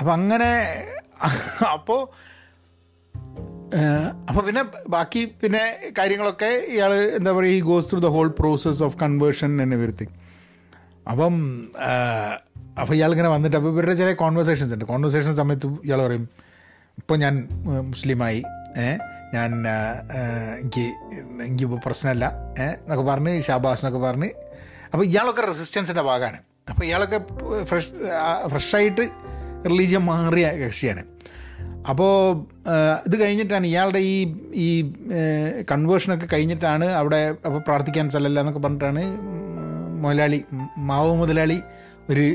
അപ്പം 0.00 0.12
അങ്ങനെ 0.12 0.50
അപ്പോൾ 1.72 2.08
അപ്പോൾ 4.28 4.42
പിന്നെ 4.42 4.62
ബാക്കി 4.88 5.24
പിന്നെ 5.42 5.62
കാര്യങ്ങളൊക്കെ 5.98 6.64
ഇയാൾ 6.68 6.92
എന്താ 6.92 7.32
പറയുക 7.32 7.54
ഈ 7.54 7.60
goes 7.60 7.90
through 7.90 7.98
the 7.98 8.06
whole 8.06 8.28
process 8.28 8.82
of 8.82 8.96
conversion 9.02 9.62
എന്നെ 9.62 9.76
വരുത്തി 9.76 10.06
അപ്പം 11.06 11.34
അപ്പോൾ 12.80 12.94
ഇയാളിങ്ങനെ 12.98 13.30
വന്നിട്ട് 13.34 13.56
അപ്പോൾ 13.58 13.72
ഇവരുടെ 13.74 13.94
ചില 14.00 14.10
കോൺവെർസേഷൻസ് 14.22 14.72
ഉണ്ട്. 14.76 14.84
കോൺവെർസേഷൻ 14.92 15.32
സമയത്ത് 15.40 15.68
ഇയാൾ 15.88 16.00
പറയും 16.06 16.24
ഇപ്പോൾ 17.00 17.16
ഞാൻ 17.24 17.34
മുസ്ലിമായി 17.92 18.40
ഞാൻ 19.34 19.50
എനിക്ക് 20.62 20.84
എനിക്കിപ്പോൾ 21.44 21.80
പ്രശ്നമല്ല 21.86 22.24
എന്നൊക്കെ 22.66 23.04
പറഞ്ഞ് 23.10 23.32
ഷാബാസ് 23.46 23.80
എന്നൊക്കെ 23.82 24.00
പറഞ്ഞ്. 24.08 24.30
അപ്പോൾ 24.92 25.04
ഇയാളൊക്കെ 25.10 25.42
റെസിസ്റ്റൻസിന്റെ 25.50 26.04
ഭാഗമാണ്. 26.10 26.38
അപ്പോൾ 26.72 26.84
ഇയാളൊക്കെ 26.88 27.18
ഫ്രഷ് 27.70 27.90
ഫ്രഷായിട്ട് 28.52 29.04
റിലീജിയൻ 29.70 30.02
മാറിയ 30.10 30.46
കക്ഷിയാണ്. 30.62 31.02
അപ്പോൾ 31.90 32.12
ഇത് 33.06 33.16
കഴിഞ്ഞിട്ടാണ് 33.22 33.66
ഇയാളുടെ 33.72 34.00
ഈ 34.12 34.16
ഈ 34.66 34.68
കൺവേർഷനൊക്കെ 35.72 36.26
കഴിഞ്ഞിട്ടാണ് 36.34 36.86
അവിടെ 37.00 37.20
അപ്പോൾ 37.46 37.60
പ്രാർത്ഥിക്കാൻ 37.68 38.06
സ്ഥലമല്ല 38.12 38.40
എന്നൊക്കെ 38.42 38.62
പറഞ്ഞിട്ടാണ് 38.66 39.02
മുതലാളി 40.04 40.40
മാവ് 40.90 41.12
മുതലാളി 41.20 41.58
ഒരു 42.10 42.26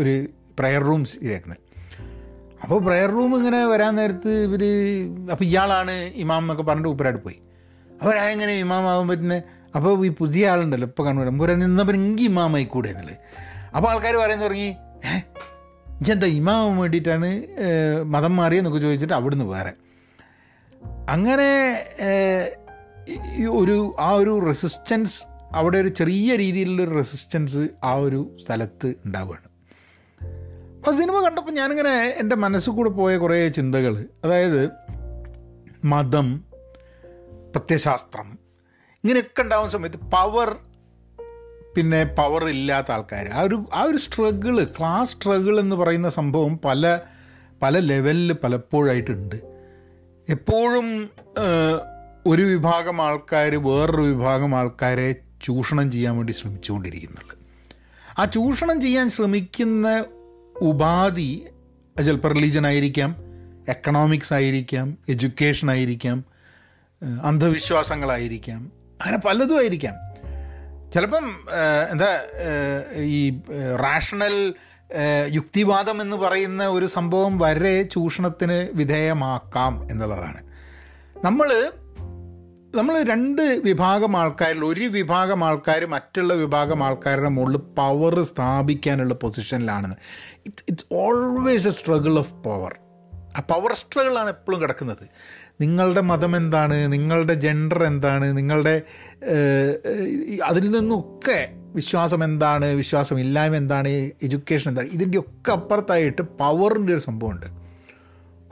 ഒരു 0.00 0.14
പ്രെയർ 0.58 0.82
റൂംസ് 0.82 1.16
ശരിയാക്കുന്നത് 1.22 1.62
അപ്പോൾ 2.62 2.78
പ്രെയർ 2.84 3.10
റൂം 3.10 3.32
ഇങ്ങനെ 3.38 3.64
വരാൻ 3.64 3.92
നേരത്ത് 3.96 4.32
ഇവർ 4.46 4.62
അപ്പോൾ 5.32 5.44
ഇയാളാണ് 5.44 5.94
ഇമാം 6.22 6.42
എന്നൊക്കെ 6.42 6.62
പറഞ്ഞിട്ട് 6.62 6.88
ഉപ്പരായിട്ട് 6.88 7.22
പോയി. 7.24 7.38
അപ്പോൾ 8.00 8.14
എങ്ങനെ 8.32 8.54
ഇമാം 8.58 8.84
ആവാൻ 8.88 9.08
പറ്റുന്നത് 9.08 9.42
അപ്പോൾ 9.76 10.06
ഈ 10.06 10.08
പുതിയ 10.08 10.50
ആളുണ്ടല്ലോ 10.50 10.88
ഇപ്പോൾ 10.88 11.04
കണ്ടുപിടും 11.06 11.38
മുര 11.38 11.54
നിന്നപ്പോൾ 11.54 11.96
എനിക്ക് 11.96 12.22
ഇമാമായി 12.22 12.64
കൂടെ 12.64 12.88
എന്നുള്ളത്. 12.88 13.18
അപ്പോൾ 13.76 13.88
ആൾക്കാർ 13.90 14.16
പറയാൻ 14.16 14.40
തുടങ്ങി 14.42 14.70
എന്താ 16.12 16.26
ഇമാവാൻ 16.26 16.76
വേണ്ടിയിട്ടാണ് 16.78 17.30
മതം 18.14 18.36
മാറിയെന്നൊക്കെ 18.36 18.78
ചോദിച്ചിട്ട് 18.78 19.14
അവിടുന്ന് 19.14 19.44
വേറെ. 19.44 19.72
അങ്ങനെ 21.08 21.50
ഒരു 23.60 23.96
ആ 23.98 24.10
ഒരു 24.10 24.32
റെസിസ്റ്റൻസ് 24.46 25.18
അവിടെ 25.54 25.78
ഒരു 25.78 25.88
ചെറിയ 25.88 26.36
രീതിയിലുള്ളൊരു 26.36 26.90
റെസിസ്റ്റൻസ് 26.90 27.68
ആ 27.84 27.94
ഒരു 27.94 28.36
സ്ഥലത്ത് 28.44 28.94
ഉണ്ടാവുകയാണ്. 29.06 29.48
അപ്പോൾ 30.78 30.92
സിനിമ 30.92 31.24
കണ്ടപ്പോൾ 31.24 31.52
ഞാനിങ്ങനെ 31.52 31.90
എന്റെ 31.90 32.36
മനസ്സിൽ 32.36 32.70
കൂടെ 32.70 32.90
പോയ 32.90 33.16
കുറേ 33.16 33.48
ചിന്തകൾ 33.48 34.06
അതായത് 34.24 34.70
മതം 35.84 36.44
പ്രത്യശാസ്ത്രം 37.50 38.38
ഇങ്ങനെയൊക്കെ 39.04 39.42
ഉണ്ടാവുന്ന 39.42 39.72
സമയത്ത് 39.72 39.96
പവർ 39.96 40.56
പിന്നെ 41.76 42.04
പവർ 42.04 42.48
ഇല്ലാത്ത 42.48 42.92
ആൾക്കാർ. 42.92 43.28
ആ 43.28 43.40
ഒരു 43.40 43.64
ആ 43.74 43.82
ഒരു 43.82 43.96
സ്ട്രഗിൾ 43.96 44.64
ക്ലാസ് 44.64 45.12
സ്ട്രഗിൾ 45.12 45.60
എന്ന് 45.60 45.76
പറയുന്ന 45.76 46.08
സംഭവം 46.08 46.58
പല 46.58 46.98
പല 47.62 47.78
ലെവലിൽ 47.78 48.32
പലപ്പോഴായിട്ടുണ്ട്. 48.32 49.34
എപ്പോഴും 50.28 51.10
ഒരു 52.26 52.42
വിഭാഗം 52.42 53.02
ആൾക്കാർ 53.02 53.54
വേറൊരു 53.56 54.02
വിഭാഗം 54.02 54.54
ആൾക്കാരെ 54.54 55.14
ചൂഷണം 55.42 55.92
ചെയ്യാൻ 55.92 56.16
വേണ്ടി 56.16 56.32
ശ്രമിച്ചുകൊണ്ടിരിക്കുന്നുള്ളത് 56.32 57.38
ആ 58.18 58.24
ചൂഷണം 58.24 58.80
ചെയ്യാൻ 58.80 59.10
ശ്രമിക്കുന്ന 59.10 60.04
ഉപാധി 60.60 61.46
ചിലപ്പോൾ 62.04 62.34
റിലീജൻ 62.34 62.66
ആയിരിക്കാം 62.66 63.16
എക്കണോമിക്സ് 63.68 64.34
ആയിരിക്കാം 64.34 64.98
എഡ്യൂക്കേഷൻ 65.08 65.70
ആയിരിക്കാം 65.70 66.24
അന്ധവിശ്വാസങ്ങളായിരിക്കാം 67.22 68.72
അങ്ങനെ 69.00 69.18
പലതും 69.18 69.58
ആയിരിക്കാം. 69.58 69.94
ചിലപ്പം 70.94 71.24
എന്താ 71.90 72.06
ഈ 72.96 73.40
റാഷണൽ 73.82 74.54
യുക്തിവാദം 75.30 76.02
എന്ന് 76.02 76.16
പറയുന്ന 76.16 76.66
ഒരു 76.66 76.86
സംഭവം 76.86 77.38
വരെ 77.38 77.82
ചൂഷണത്തിന് 77.82 78.68
വിധേയമാക്കാം 78.74 79.90
എന്നുള്ളതാണ്. 79.90 80.40
നമ്മൾ 81.24 81.72
നമ്മൾ 82.74 83.02
രണ്ട് 83.02 83.42
വിഭാഗം 83.64 84.16
ആൾക്കാരിൽ 84.16 84.64
ഒരു 84.64 84.84
വിഭാഗം 84.84 85.44
ആൾക്കാർ 85.44 85.86
മറ്റുള്ള 85.86 86.34
വിഭാഗം 86.34 86.84
ആൾക്കാരുടെ 86.84 87.28
മുകളിൽ 87.28 87.56
പവർ 87.56 88.22
സ്ഥാപിക്കാനുള്ള 88.22 89.14
പൊസിഷനിലാണെന്ന് 89.14 89.96
it 90.46 90.64
it's 90.68 90.86
always 90.92 91.68
a 91.68 91.70
struggle 91.70 92.18
of 92.18 92.32
power 92.32 92.74
ആ 93.38 93.40
പവർ 93.40 93.72
സ്ട്രഗിളാണ് 93.72 94.28
എപ്പോഴും 94.28 94.62
കിടക്കുന്നത്. 94.62 95.04
നിങ്ങളുടെ 95.60 96.00
മതം 96.00 96.36
എന്താണ്? 96.36 96.92
നിങ്ങളുടെ 96.92 97.34
ജെൻഡർ 97.34 97.84
എന്താണ്? 97.84 98.36
നിങ്ങളുടെ 98.36 98.82
അതിൽ 100.44 100.70
നിന്നൊക്കെ 100.70 101.48
വിശ്വാസം 101.74 102.24
എന്താണ്? 102.24 102.64
വിശ്വാസം 102.64 103.16
വിശ്വാസമില്ലായ്മ 103.16 103.56
എന്താണ്? 103.56 103.88
എഡ്യൂക്കേഷൻ 104.22 104.70
എന്താണ്? 104.70 104.88
ഇതിന്റെ 104.88 105.18
ഒക്കെ 105.18 105.52
അപ്പുറത്തായിട്ട് 105.52 106.22
പവറിന്റെ 106.22 106.92
ഒരു 106.92 107.00
സംഭവമുണ്ട്. 107.00 107.46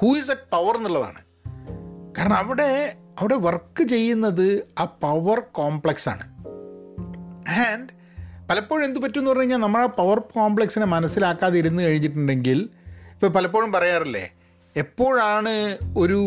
ഹൂ 0.03 0.17
ഈസ് 0.17 0.31
എ 0.31 0.39
പവർ 0.53 0.77
എന്നുള്ളതാണ്. 0.77 1.21
കാരണം 2.17 2.37
അവിടെ 2.37 2.71
അവിടെ 3.19 3.35
വർക്ക് 3.37 3.83
ചെയ്യുന്നത് 3.85 4.47
ആ 4.79 4.85
പവർ 5.01 5.41
കോംപ്ലക്സ് 5.53 6.09
ആണ്. 6.09 6.25
ആൻഡ് 7.63 7.93
പലപ്പോഴും 8.51 8.85
എന്ത് 8.85 9.03
പറ്റും 9.03 9.19
എന്ന് 9.19 9.31
പറഞ്ഞു 9.31 9.43
കഴിഞ്ഞാൽ 9.43 9.59
നമ്മൾ 9.59 9.81
ആ 9.81 9.87
പവർ 9.97 10.19
കോംപ്ലക്സിനെ 10.35 10.87
മനസ്സിലാക്കാതെ 10.87 11.59
ഇരുന്ന് 11.59 11.83
കഴിഞ്ഞിട്ടുണ്ടെങ്കിൽ 11.83 12.59
ഇപ്പോൾ 13.13 13.29
പലപ്പോഴും 13.29 13.73
പറയാറില്ലേ 13.73 14.25
എപ്പോഴാണ് 14.77 15.55
ഒരു 15.97 16.19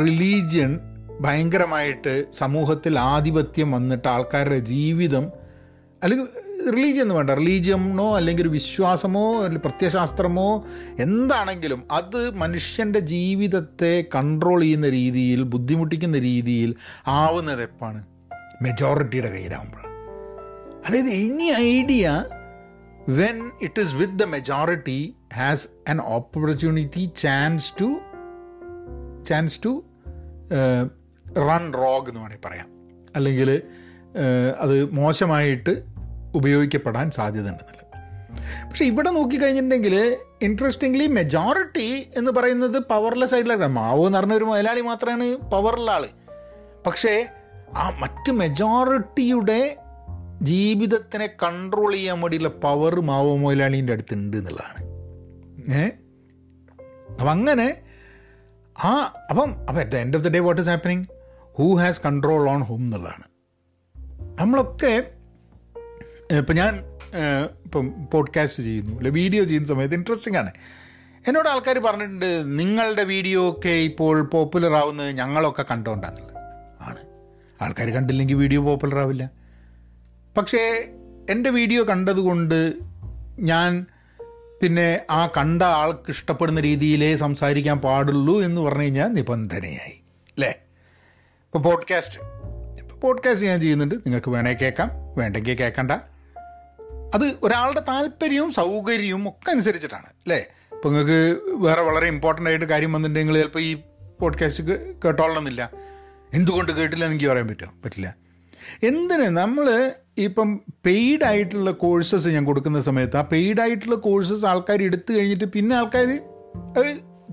റിലീജിയൻ 0.00 0.72
ഭയങ്കരമായിട്ട് 1.20 2.26
സമൂഹത്തിൽ 2.32 2.98
ആധിപത്യം 3.08 3.70
വന്നിട്ട് 3.70 4.08
ആൾക്കാരുടെ 4.08 4.58
ജീവിതം 4.70 5.24
അല്ലെങ്കിൽ 6.02 6.26
റിലീജിയൻ 6.72 7.02
എന്ന് 7.02 7.14
വേണ്ട. 7.14 7.30
റിലീജിയനോ 7.30 8.16
അല്ലെങ്കിൽ 8.16 8.42
ഒരു 8.42 8.48
വിശ്വാസമോ 8.48 9.36
അല്ലെങ്കിൽ 9.36 9.68
പ്രത്യശാസ്ത്രമോ 9.68 10.64
എന്താണെങ്കിലും 11.00 11.84
അത് 11.90 12.34
മനുഷ്യന്റെ 12.34 12.98
ജീവിതത്തെ 12.98 14.04
കൺട്രോൾ 14.14 14.60
ചെയ്യുന്ന 14.60 14.88
രീതിയിൽ 14.88 15.42
ബുദ്ധിമുട്ടിക്കുന്ന 15.42 16.18
രീതിയിൽ 16.18 16.74
ആവുന്നത് 17.06 17.62
എപ്പാണ്? 17.62 18.04
മെജോറിറ്റിയുടെ 18.62 19.30
കയ്യിലാവുമ്പോഴാണ്. 19.30 19.86
അതായത് 20.86 21.06
any 21.06 21.44
idea 21.44 22.24
when 23.08 23.50
it 23.62 23.80
is 23.80 23.94
with 23.94 24.18
the 24.18 24.24
majority 24.24 25.14
has 25.34 25.68
an 25.90 26.00
opportunity 26.00 27.10
chance 27.16 27.74
to 27.80 27.88
chance 29.24 29.60
to 29.64 29.84
run 31.38 31.74
rogue 31.74 32.08
എന്ന് 32.08 32.20
വേണമെങ്കിൽ 32.20 32.48
പറയാം. 32.48 32.68
അല്ലെങ്കിൽ 33.16 33.62
അത് 34.60 34.84
മോശമായിട്ട് 34.90 35.95
ഉപയോഗിക്കപ്പെടാൻ 36.36 37.10
സാധ്യത 37.10 37.48
ഉണ്ടെന്നുള്ളത് 37.48 37.82
പക്ഷേ 38.68 38.84
ഇവിടെ 38.84 39.10
നോക്കിക്കഴിഞ്ഞിട്ടുണ്ടെങ്കിൽ 39.10 39.94
ഇൻട്രസ്റ്റിംഗ്ലി 40.42 41.06
മെജോറിറ്റി 41.06 42.10
എന്ന് 42.16 42.30
പറയുന്നത് 42.30 42.78
പവർലെസ് 42.78 43.34
ആയിട്ടുള്ള 43.34 43.66
മാവോ 43.66 44.06
എന്ന് 44.06 44.18
പറഞ്ഞ 44.18 44.34
ഒരു 44.34 44.44
മുതലാളി 44.44 44.80
മാത്രമാണ് 44.80 45.36
പവറുള്ള 45.36 45.90
ആൾ 45.90 46.08
പക്ഷേ 46.86 47.14
ആ 47.76 47.96
മറ്റ് 47.98 48.32
മെജോറിറ്റിയുടെ 48.32 49.76
ജീവിതത്തിനെ 50.42 51.26
കൺട്രോൾ 51.26 51.92
ചെയ്യാൻ 51.92 52.20
വേണ്ടിയുള്ള 52.20 52.48
പവർ 52.48 53.00
മാവോ 53.00 53.36
മുതലാളീന്റെ 53.36 53.92
അടുത്തുണ്ട് 53.92 54.36
എന്നുള്ളതാണ്. 54.36 54.80
ഏ? 55.74 55.84
അപ്പം 57.10 57.30
അങ്ങനെ 57.30 57.80
ആ 58.84 58.90
അപ്പം 59.30 59.52
അപ്പം 59.60 59.80
at 59.80 59.90
the 59.90 59.96
end 59.96 60.16
of 60.16 60.24
the 60.24 60.28
day 60.28 60.38
what 60.38 60.62
is 60.62 60.68
happening 60.68 61.04
who 61.54 61.76
has 61.76 62.00
control 62.04 62.50
on 62.50 62.62
home 62.62 62.78
എന്നുള്ളതാണ്. 62.78 63.26
നമ്മളൊക്കെ 64.40 65.10
ഇപ്പം 66.32 66.54
ഞാൻ 66.54 66.80
ഇപ്പം 67.64 67.94
പോഡ്കാസ്റ്റ് 68.12 68.62
ചെയ്യുന്നു 68.62 68.96
അല്ലെ? 68.96 69.10
വീഡിയോ 69.10 69.44
ചെയ്യുന്ന 69.44 69.68
സമയത്ത് 69.68 69.94
ഇൻട്രസ്റ്റിംഗ് 69.94 70.38
ആണ്. 70.38 70.50
എന്നോട് 71.28 71.48
ആൾക്കാർ 71.48 71.78
പറഞ്ഞിട്ടുണ്ട് 71.78 72.58
നിങ്ങളുടെ 72.58 73.04
വീഡിയോ 73.04 73.50
ഒക്കെ 73.50 73.68
ഇപ്പോൾ 73.68 74.22
പോപ്പുലർ 74.22 74.74
ആവുന്നത് 74.74 75.10
ഞങ്ങളൊക്കെ 75.10 75.64
കണ്ടുകൊണ്ടാണെന്നുള്ളത് 75.70 76.36
ആണ്. 76.80 76.96
ആൾക്കാർ 77.62 77.90
കണ്ടില്ലെങ്കിൽ 77.90 78.34
വീഡിയോ 78.34 78.62
പോപ്പുലർ 78.62 78.98
ആവില്ല. 78.98 79.30
പക്ഷേ 80.36 80.88
എന്റെ 81.30 81.50
വീഡിയോ 81.50 81.84
കണ്ടതുകൊണ്ട് 81.84 82.74
ഞാൻ 83.38 83.86
പിന്നെ 84.62 85.00
ആ 85.10 85.26
കണ്ട 85.26 85.62
ആൾക്ക് 85.62 86.10
ഇഷ്ടപ്പെടുന്ന 86.10 86.60
രീതിയിലേ 86.60 87.16
സംസാരിക്കാൻ 87.16 87.78
പാടുള്ളൂ 87.78 88.42
എന്ന് 88.42 88.60
പറഞ്ഞു 88.60 88.82
കഴിഞ്ഞാൽ 88.82 89.08
നിബന്ധനയായി. 89.08 90.02
അല്ലേ 90.28 90.54
ഇപ്പോൾ 91.44 91.58
പോഡ്കാസ്റ്റ് 91.58 92.20
ഇപ്പോൾ 92.82 93.00
പോഡ്കാസ്റ്റ് 93.00 93.46
ഞാൻ 93.46 93.60
ചെയ്യുന്നുണ്ട്. 93.60 93.94
നിങ്ങൾക്ക് 93.94 94.30
വേണേ 94.30 94.52
കേൾക്കാം. 94.52 94.90
വേണ്ടെങ്കിൽ 95.16 95.54
കേൾക്കണ്ട. 95.54 95.92
അത് 97.14 97.32
ഒരാളുടെ 97.42 97.80
താല്പര്യവും 97.80 98.52
സൗകര്യവും 98.52 99.28
ഒക്കെ 99.28 99.50
അനുസരിച്ചിട്ടാണ് 99.50 100.06
അല്ലേ? 100.06 100.46
ഇപ്പോൾ 100.72 100.88
നിങ്ങൾക്ക് 100.88 101.40
വേറെ 101.52 101.80
വളരെ 101.82 102.06
ഇമ്പോർട്ടന്റ് 102.06 102.50
ആയിട്ട് 102.50 102.64
കാര്യം 102.64 102.92
വന്നിട്ടുണ്ടെങ്കിൽ 102.92 103.38
ചിലപ്പോൾ 103.38 103.60
ഈ 103.60 103.76
പോഡ്കാസ്റ്റ് 104.20 104.64
കേട്ടോളണമെന്നില്ല. 105.04 105.70
എന്തുകൊണ്ട് 106.34 106.72
കേട്ടില്ല 106.72 107.04
എനിക്ക് 107.04 107.26
പറയാൻ 107.26 107.48
പറ്റുമോ 107.48 107.72
പറ്റില്ല. 107.84 108.14
എന്തിന് 108.82 109.22
നമ്മൾ 109.22 109.94
ഇപ്പം 110.18 110.60
പെയ്ഡ് 110.86 111.24
ആയിട്ടുള്ള 111.24 111.70
കോഴ്സസ് 111.70 112.28
ഞാൻ 112.28 112.44
കൊടുക്കുന്ന 112.44 112.80
സമയത്ത് 112.80 113.16
ആ 113.16 113.22
പെയ്ഡ് 113.22 113.60
ആയിട്ടുള്ള 113.60 113.94
കോഴ്സസ് 113.94 114.46
ആൾക്കാർ 114.46 114.82
എടുത്തു 114.82 115.12
കഴിഞ്ഞിട്ട് 115.12 115.44
പിന്നെ 115.44 115.76
ആൾക്കാർ 115.76 116.20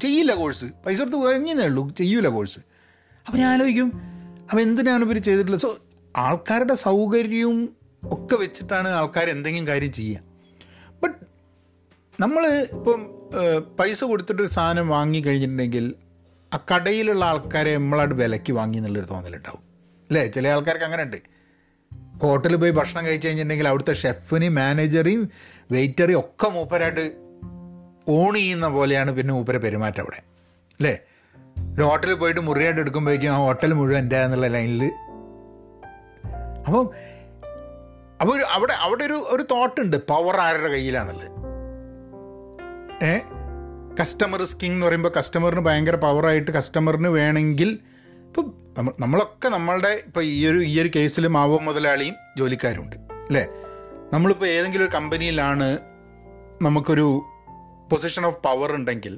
ചെയ്യില്ല 0.02 0.34
കോഴ്സ് 0.34 0.66
പൈസ 0.66 1.02
എടുത്ത് 1.02 1.18
വാങ്ങിയതേ 1.18 1.66
ഉള്ളൂ 1.66 1.90
ചെയ്യൂല 1.96 2.28
കോഴ്സ് 2.28 2.60
അപ്പം 3.28 3.40
ഞാൻ 3.40 3.54
ആലോചിക്കും 3.54 3.92
അപ്പം 4.44 4.62
എന്തിനാണ് 4.62 5.04
ഇവർ 5.06 5.18
ചെയ്തിട്ടുള്ളത്? 5.18 5.62
സോ 5.62 5.78
ആൾക്കാരുടെ 6.16 6.74
സൗകര്യവും 6.74 7.76
ഒക്കെ 8.12 8.36
വെച്ചിട്ടാണ് 8.36 8.88
ആൾക്കാർ 8.90 9.30
എന്തെങ്കിലും 9.30 9.68
കാര്യം 9.68 9.92
ചെയ്യുക 9.92 10.22
ബട്ട് 11.04 11.26
നമ്മൾ 12.22 12.48
ഇപ്പം 12.48 13.10
പൈസ 13.80 14.04
കൊടുത്തിട്ടൊരു 14.04 14.48
സാധനം 14.48 14.90
വാങ്ങി 14.90 15.20
കഴിഞ്ഞിട്ടുണ്ടെങ്കിൽ 15.20 15.96
ആ 16.54 16.60
കടയിലുള്ള 16.76 17.26
ആൾക്കാരെ 17.26 17.78
നമ്മളായിട്ട് 17.78 18.16
വിലയ്ക്ക് 18.16 18.54
വാങ്ങി 18.54 18.78
എന്നുള്ളൊരു 18.78 19.06
തോന്നലുണ്ടാവും. 19.06 19.60
അല്ലേ? 20.10 20.28
ചില 20.28 20.48
ആൾക്കാർക്ക് 20.48 20.84
അങ്ങനെ 20.86 21.04
ഉണ്ട് 21.04 21.18
ഹോട്ടലിൽ 22.22 22.56
പോയി 22.56 22.72
ഭക്ഷണം 22.72 23.06
കഴിച്ച് 23.06 23.28
കഴിഞ്ഞിട്ടുണ്ടെങ്കിൽ 23.28 23.68
അവിടുത്തെ 23.68 23.94
ഷെഫിനെയും 23.94 24.56
മാനേജറെയും 24.56 25.30
വെയിറ്ററെയും 25.72 26.20
ഒക്കെ 26.20 26.50
മൂപ്പരായിട്ട് 26.50 27.14
ഓൺ 28.08 28.34
ചെയ്യുന്ന 28.34 28.68
പോലെയാണ് 28.68 29.12
പിന്നെ 29.12 29.34
മൂപ്പരെ 29.34 29.58
പെരുമാറ്റം 29.58 30.02
അവിടെ. 30.02 30.18
അല്ലേ? 30.72 31.00
ഒരു 31.76 31.82
ഹോട്ടലിൽ 31.84 32.14
പോയിട്ട് 32.14 32.42
മുറിയായിട്ട് 32.42 32.82
എടുക്കുമ്പോഴേക്കും 32.82 33.32
ആ 33.32 33.38
ഹോട്ടൽ 33.38 33.74
മുഴുവൻ 33.74 34.00
എന്റെ 34.00 34.18
എന്നുള്ള 34.18 34.48
ലൈനിൽ 34.48 34.84
അപ്പം 36.68 36.90
അപ്പോൾ 38.24 38.34
ഒരു 38.36 38.46
അവിടെ 38.54 38.76
അവിടെ 38.84 39.04
ഒരു 39.06 39.18
ഒരു 39.30 39.44
തോട്ടുണ്ട് 39.50 39.98
പവർ 40.10 40.36
ആരുടെ 40.40 40.70
കയ്യിലാണെന്നുള്ളത് 40.70 41.30
ഏ? 43.06 43.14
കസ്റ്റമർ 43.98 44.42
സ്കിങ് 44.46 44.74
എന്ന് 44.74 44.86
പറയുമ്പോൾ 44.86 45.12
കസ്റ്റമറിന് 45.18 45.62
ഭയങ്കര 45.62 45.96
പവറായിട്ട് 46.04 46.52
കസ്റ്റമറിന് 46.52 47.10
വേണമെങ്കിൽ 47.16 47.70
ഇപ്പം 48.28 48.46
നമ്മൾ 48.78 48.94
നമ്മളൊക്കെ 49.00 49.48
നമ്മളുടെ 49.50 49.92
ഇപ്പോൾ 50.06 50.24
ഈ 50.30 50.48
ഒരു 50.48 50.60
ഈ 50.64 50.82
ഒരു 50.82 50.90
കേസിൽ 50.96 51.28
മാവോ 51.30 51.58
മുതലാളിയും 51.60 52.16
ജോലിക്കാരുണ്ട് 52.38 52.96
അല്ലേ? 53.28 53.44
നമ്മളിപ്പോൾ 54.14 54.48
ഏതെങ്കിലും 54.48 54.86
ഒരു 54.86 54.94
കമ്പനിയിലാണ് 54.96 55.68
നമുക്കൊരു 56.62 57.06
പൊസിഷൻ 57.92 58.26
ഓഫ് 58.26 58.40
പവർ 58.44 58.72
ഉണ്ടെങ്കിൽ 58.76 59.14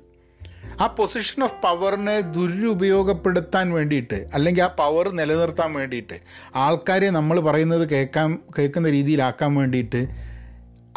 ആ 0.82 0.88
പൊസിഷൻ 0.88 1.44
ഓഫ് 1.44 1.54
പവറിനെ 1.64 2.22
ദുരുപയോഗപ്പെടുത്താൻ 2.22 3.72
വേണ്ടിയിട്ട് 3.72 4.30
അല്ലെങ്കിൽ 4.34 4.64
ആ 4.64 4.68
പവർ 4.68 5.10
നിലനിർത്താൻ 5.10 5.74
വേണ്ടിയിട്ട് 5.74 6.14
ആൾക്കാരെ 6.56 7.10
നമ്മൾ 7.10 7.40
പറയുന്നത് 7.40 7.90
കേൾക്കാൻ 7.90 8.40
കേൾക്കുന്ന 8.58 8.90
രീതിയിലാക്കാൻ 8.90 9.56
വേണ്ടിയിട്ട് 9.56 10.08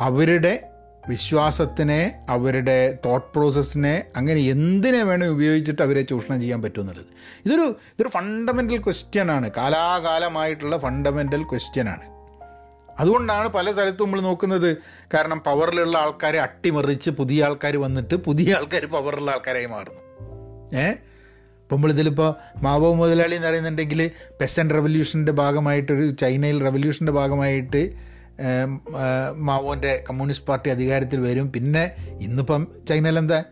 അവരുടെ 0.01 0.63
വിശ്വാസത്തിനെ 1.09 2.27
അവരുടെ 2.29 2.99
തോട്ട് 3.07 3.33
പ്രോസസ്സിനെ 3.33 4.05
അങ്ങനെ 4.17 4.41
എന്തിനെ 4.41 5.03
വേണം 5.03 5.27
ഉപയോഗിച്ചിട്ട് 5.27 5.83
അവരെ 5.83 6.03
ചൂഷണം 6.03 6.41
ചെയ്യാൻ 6.41 6.63
പറ്റുമെന്നുള്ളത്. 6.63 7.07
ഇതൊരു 7.47 7.63
ഇതൊരു 7.63 8.09
ഫണ്ടമെന്റൽ 8.09 8.77
ക്വസ്റ്റ്യൻ 8.77 9.31
ആണ്. 9.31 9.51
കാലാകാലമായിട്ടുള്ള 9.57 10.79
ഫണ്ടമെന്റൽ 10.79 11.43
ക്വസ്റ്റ്യൻ 11.43 11.89
ആണ്. 11.89 12.18
അതുകൊണ്ടാണ് 12.99 13.49
പല 13.49 13.73
സ്ഥലത്തും 13.73 14.05
നമ്മൾ 14.05 14.21
നോക്കുന്നത്. 14.21 14.77
കാരണം 15.15 15.39
പവറിലുള്ള 15.47 15.99
ആൾക്കാരെ 15.99 16.39
അട്ടിമറിച്ച് 16.41 17.11
പുതിയ 17.11 17.45
ആൾക്കാർ 17.45 17.77
വന്നിട്ട് 17.77 18.15
പുതിയ 18.15 18.55
ആൾക്കാർ 18.55 18.87
പവറുള്ള 18.87 19.31
ആൾക്കാരായി 19.31 19.67
മാറുന്നു. 19.67 20.03
ഏ? 20.79 20.89
ഇപ്പം 21.63 21.77
നമ്മളിതിലിപ്പോൾ 21.77 22.31
മാവോ 22.63 22.95
മുതലാളി 22.95 23.35
എന്ന് 23.35 23.49
പറയുന്നുണ്ടെങ്കിൽ 23.49 24.11
പെസൻ 24.41 24.71
റവല്യൂഷന്റെ 24.71 25.33
ഭാഗമായിട്ടൊരു 25.33 26.11
ചൈനയിൽ 26.11 26.65
റവല്യൂഷന്റെ 26.65 27.13
ഭാഗമായിട്ട് 27.13 27.83
മാവോന്റെ 29.37 30.05
കമ്മ്യൂണിസ്റ്റ് 30.09 30.47
പാർട്ടി 30.47 30.71
അധികാരത്തിൽ 30.71 31.21
വരും. 31.21 31.53
പിന്നെ 31.53 31.85
ഇന്നിപ്പം 32.21 32.67
ചൈനയിൽ 32.89 33.19
എന്താ? 33.19 33.45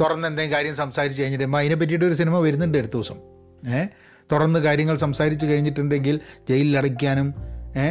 തുറന്ന് 0.00 0.28
എന്തെങ്കിലും 0.28 0.56
കാര്യം 0.58 0.76
സംസാരിച്ച് 0.76 1.22
കഴിഞ്ഞിട്ട് 1.22 1.56
അതിനെ 1.56 1.74
പറ്റിയിട്ട് 1.74 2.04
ഒരു 2.04 2.14
സിനിമ 2.14 2.38
വരുന്നുണ്ട് 2.38 2.78
അടുത്ത 2.78 2.92
ദിവസം. 2.92 3.18
ഏഹ് 3.74 3.88
തുറന്ന് 4.32 4.58
കാര്യങ്ങൾ 4.58 4.96
സംസാരിച്ച് 4.96 5.46
കഴിഞ്ഞിട്ടുണ്ടെങ്കിൽ 5.46 6.20
ജയിലിൽ 6.48 6.78
അടയ്ക്കാനും 6.78 7.28
ഏ? 7.76 7.86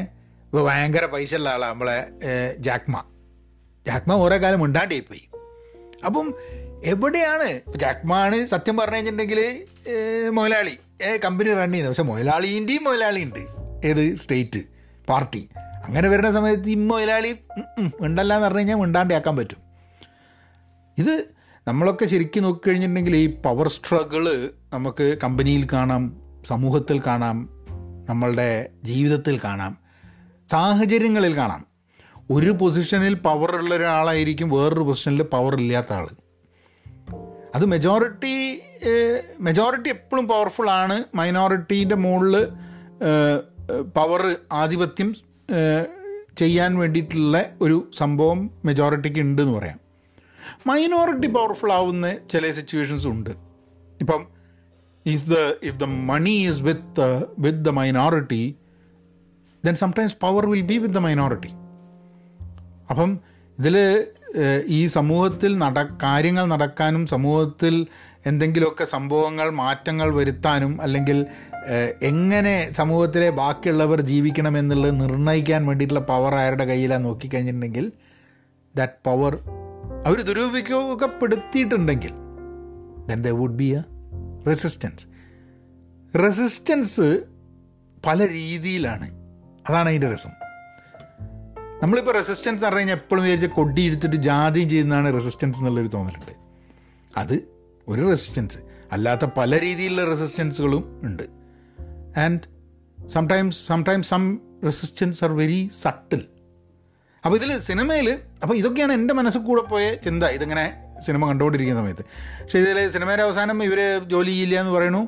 ഇപ്പോൾ 0.51 0.63
ഭയങ്കര 0.67 1.05
പൈസ 1.05 1.36
ഉള്ള 1.36 1.50
ആളാണ് 1.50 1.74
നമ്മളെ 1.74 1.98
ജാക്മ. 2.58 3.03
ജാക്മ 3.88 4.13
ഓരോ 4.13 4.38
കാലം 4.41 4.63
ഉണ്ടാണ്ടേ 4.65 5.00
പോയി 5.00 5.24
അപ്പം 6.05 6.34
എവിടെയാണ് 6.84 7.77
ജാക്മ 7.77 8.13
ആണ് 8.13 8.46
സത്യം 8.46 8.77
പറഞ്ഞു 8.77 8.96
കഴിഞ്ഞിട്ടുണ്ടെങ്കിൽ 8.96 9.63
മുതലാളി 10.29 10.77
കമ്പനി 11.25 11.50
റൺ 11.50 11.72
ചെയ്യുന്നത്. 11.72 11.88
പക്ഷെ 11.88 12.03
മുതലാളിന്റെയും 12.03 12.84
മുതലാളി 12.84 13.22
ഉണ്ട്. 13.22 13.39
ഏത്? 13.88 14.15
സ്റ്റേറ്റ് 14.15 14.60
പാർട്ടി 15.10 15.50
അങ്ങനെ 15.86 16.10
വരുന്ന 16.10 16.31
സമയത്ത് 16.31 16.70
ഈ 16.70 16.75
മുതലാളി 16.75 17.36
ഉണ്ടല്ല 18.00 18.34
എന്ന് 18.34 18.46
പറഞ്ഞു 18.46 18.60
കഴിഞ്ഞാൽ 18.60 18.75
ഉണ്ടാണ്ടാക്കാൻ 18.75 19.38
പറ്റും. 19.38 19.62
ഇത് 20.98 21.25
നമ്മളൊക്കെ 21.67 22.05
ശരിക്കും 22.05 22.43
നോക്കിക്കഴിഞ്ഞിട്ടുണ്ടെങ്കിൽ 22.43 23.15
ഈ 23.15 23.27
പവർ 23.41 23.67
സ്ട്രഗിൾ 23.67 24.50
നമുക്ക് 24.74 25.17
കമ്പനിയിൽ 25.24 25.67
കാണാം 25.74 26.03
സമൂഹത്തിൽ 26.46 27.01
കാണാം 27.08 27.50
നമ്മളുടെ 28.10 28.70
ജീവിതത്തിൽ 28.84 29.39
കാണാം. 29.43 29.81
സാഹചര്യങ്ങളിൽ 30.51 31.34
കാണാം. 31.36 31.62
ഒരു 32.31 32.51
പൊസിഷനിൽ 32.51 33.13
പവർ 33.13 33.51
ഉള്ള 33.55 33.75
ഒരാളായിരിക്കും 33.75 34.50
വേറൊരു 34.50 34.84
പൊസിഷനിൽ 34.84 35.24
പവർ 35.24 35.53
ഇല്ലാത്ത 35.55 35.93
ആൾ 35.93 36.08
അത് 37.55 37.65
മെജോറിറ്റി 37.65 38.36
മെജോറിറ്റി 39.41 39.89
എപ്പോഴും 39.89 40.27
പവർഫുൾ 40.27 40.70
ആണ്. 40.70 40.98
മൈനോറിറ്റീന്റെ 41.15 41.96
മുകളിൽ 41.96 42.36
പവർ 43.96 44.22
ആധിപത്യം 44.51 45.10
ചെയ്യാൻ 46.38 46.77
വേണ്ടിയിട്ടുള്ള 46.77 47.38
ഒരു 47.62 47.77
സംഭവം 47.98 48.39
മെജോറിറ്റിക്ക് 48.65 49.20
ഉണ്ട് 49.20 49.41
എന്ന് 49.41 49.55
പറയാം. 49.58 49.79
മൈനോറിറ്റി 50.67 51.27
പവർഫുൾ 51.27 51.72
ആവുന്ന 51.74 52.13
ചില 52.31 52.51
സിറ്റുവേഷൻസ് 52.51 53.08
ഉണ്ട്. 53.08 53.29
ഇപ്പം 54.01 54.22
if 55.05 55.27
the 55.31 55.36
if 55.63 55.79
the 55.79 55.84
money 56.12 56.36
is 56.48 56.62
with 56.62 57.10
with 57.39 57.65
the 57.65 57.70
minority 57.70 58.43
then 59.65 59.75
sometimes 59.75 60.18
power 60.22 60.46
will 60.46 60.62
be 60.62 60.77
with 60.77 60.94
the 60.94 60.98
minority 60.98 61.48
അപ്പം 62.89 63.20
ഇതിൽ 63.60 64.06
ഈ 64.65 64.88
സമൂഹത്തിൽ 64.88 65.58
നട 65.58 65.80
കാര്യങ്ങൾ 66.03 66.46
നടക്കാനും 66.46 67.08
സമൂഹത്തിൽ 67.08 67.88
എന്തെങ്കിലുമൊക്കെ 68.25 68.86
സംഭവങ്ങൾ 68.86 69.50
മാറ്റങ്ങൾ 69.50 70.15
വരുത്താനും 70.15 70.82
അല്ലെങ്കിൽ 70.82 71.25
എങ്ങനെ 72.01 72.72
സമൂഹത്തിലെ 72.72 73.30
ബാക്കിയുള്ളവർ 73.30 74.01
ജീവിക്കണം 74.01 74.58
എന്നുള്ളത് 74.58 75.01
നിർണയിക്കാൻ 75.01 75.65
വേണ്ടിയിട്ടുള്ള 75.65 76.01
പവർ 76.01 76.36
ആരുടെ 76.36 76.65
കയ്യിലാണ് 76.65 77.06
നോക്കിക്കഴിഞ്ഞിട്ടുണ്ടെങ്കിൽ 77.06 77.91
ദാറ്റ് 78.77 78.94
പവർ 79.06 79.39
അവർ 80.06 80.22
ദുരുപയോഗപ്പെടുത്തിയിട്ടുണ്ടെങ്കിൽ 80.22 82.12
then 83.08 83.22
the 83.22 83.27
would 83.27 83.56
be 83.56 83.72
a 83.72 83.84
resistance 84.48 85.08
resistance 86.15 87.20
പല 88.06 88.27
രീതിയിലാണ് 88.27 89.21
അതാണ് 89.72 89.90
അതിന്റെ 89.90 90.13
രസം. 90.13 90.30
നമ്മളിപ്പോൾ 91.84 92.12
റെസിസ്റ്റൻസ് 92.12 92.50
എന്ന് 92.50 92.66
പറഞ്ഞു 92.66 92.80
കഴിഞ്ഞാൽ 92.80 92.96
എപ്പോഴും 92.96 93.24
വിചാരിച്ച 93.24 93.46
കൊടി 93.46 93.82
എടുത്തിട്ട് 93.82 94.16
ജാതി 94.16 94.60
ചെയ്യുന്നതാണ് 94.60 95.13
റെസിസ്റ്റൻസ് 95.13 95.60
എന്നുള്ളൊരു 95.60 95.88
തോന്നലുണ്ട്. 95.88 96.32
അത് 97.18 97.48
ഒരു 97.88 98.10
റെസിസ്റ്റൻസ് 98.10 98.58
അല്ലാത്ത 98.92 99.25
പല 99.38 99.60
രീതിയിലുള്ള 99.60 100.04
റെസിസ്റ്റൻസുകളും 100.06 101.01
ഉണ്ട്. 101.04 101.24
And 102.20 102.42
sometimes 103.08 103.68
sometimes 103.68 104.10
some 104.10 104.38
resistance 104.66 105.24
are 105.24 105.32
very 105.32 105.70
subtle 105.82 106.25
അപ്പോൾ 107.25 107.38
ഇതിൽ 107.38 107.60
സിനിമയിൽ 107.60 108.20
അപ്പോൾ 108.44 108.56
ഇതൊക്കെയാണ് 108.56 108.94
എന്റെ 108.94 109.13
മനസ്സിൽ 109.13 109.40
കൂടെ 109.40 109.62
പോയ 109.62 109.96
ചിന്ത. 109.96 110.24
ഇതിങ്ങനെ 110.24 110.66
സിനിമ 111.00 111.28
കണ്ടുകൊണ്ടിരിക്കുന്ന 111.28 111.82
സമയത്ത്. 111.82 112.04
പക്ഷേ 112.44 112.60
ഇതിൽ 112.60 112.90
സിനിമയുടെ 112.90 113.24
അവസാനം 113.24 113.63
ഇവർ 113.63 114.01
ജോലി 114.08 114.30
ചെയ്യില്ല 114.30 114.60
എന്ന് 114.60 114.72
പറയണു. 114.72 115.08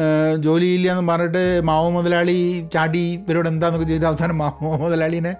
ഏഹ് 0.00 0.36
ജോലി 0.36 0.64
ചെയ്യില്ല 0.64 0.90
എന്ന് 0.92 1.12
പറഞ്ഞിട്ട് 1.12 1.42
മാവോ 1.68 1.88
മുതലാളി 1.90 2.36
ചാടി 2.74 3.02
ഇവരോട് 3.14 3.48
എന്താന്നൊക്കെ 3.48 3.86
ചെയ്തിട്ട് 3.86 4.08
അവസാനം 4.10 4.38
മാവോ 4.42 4.70
മുതലാളിനെ 4.84 5.32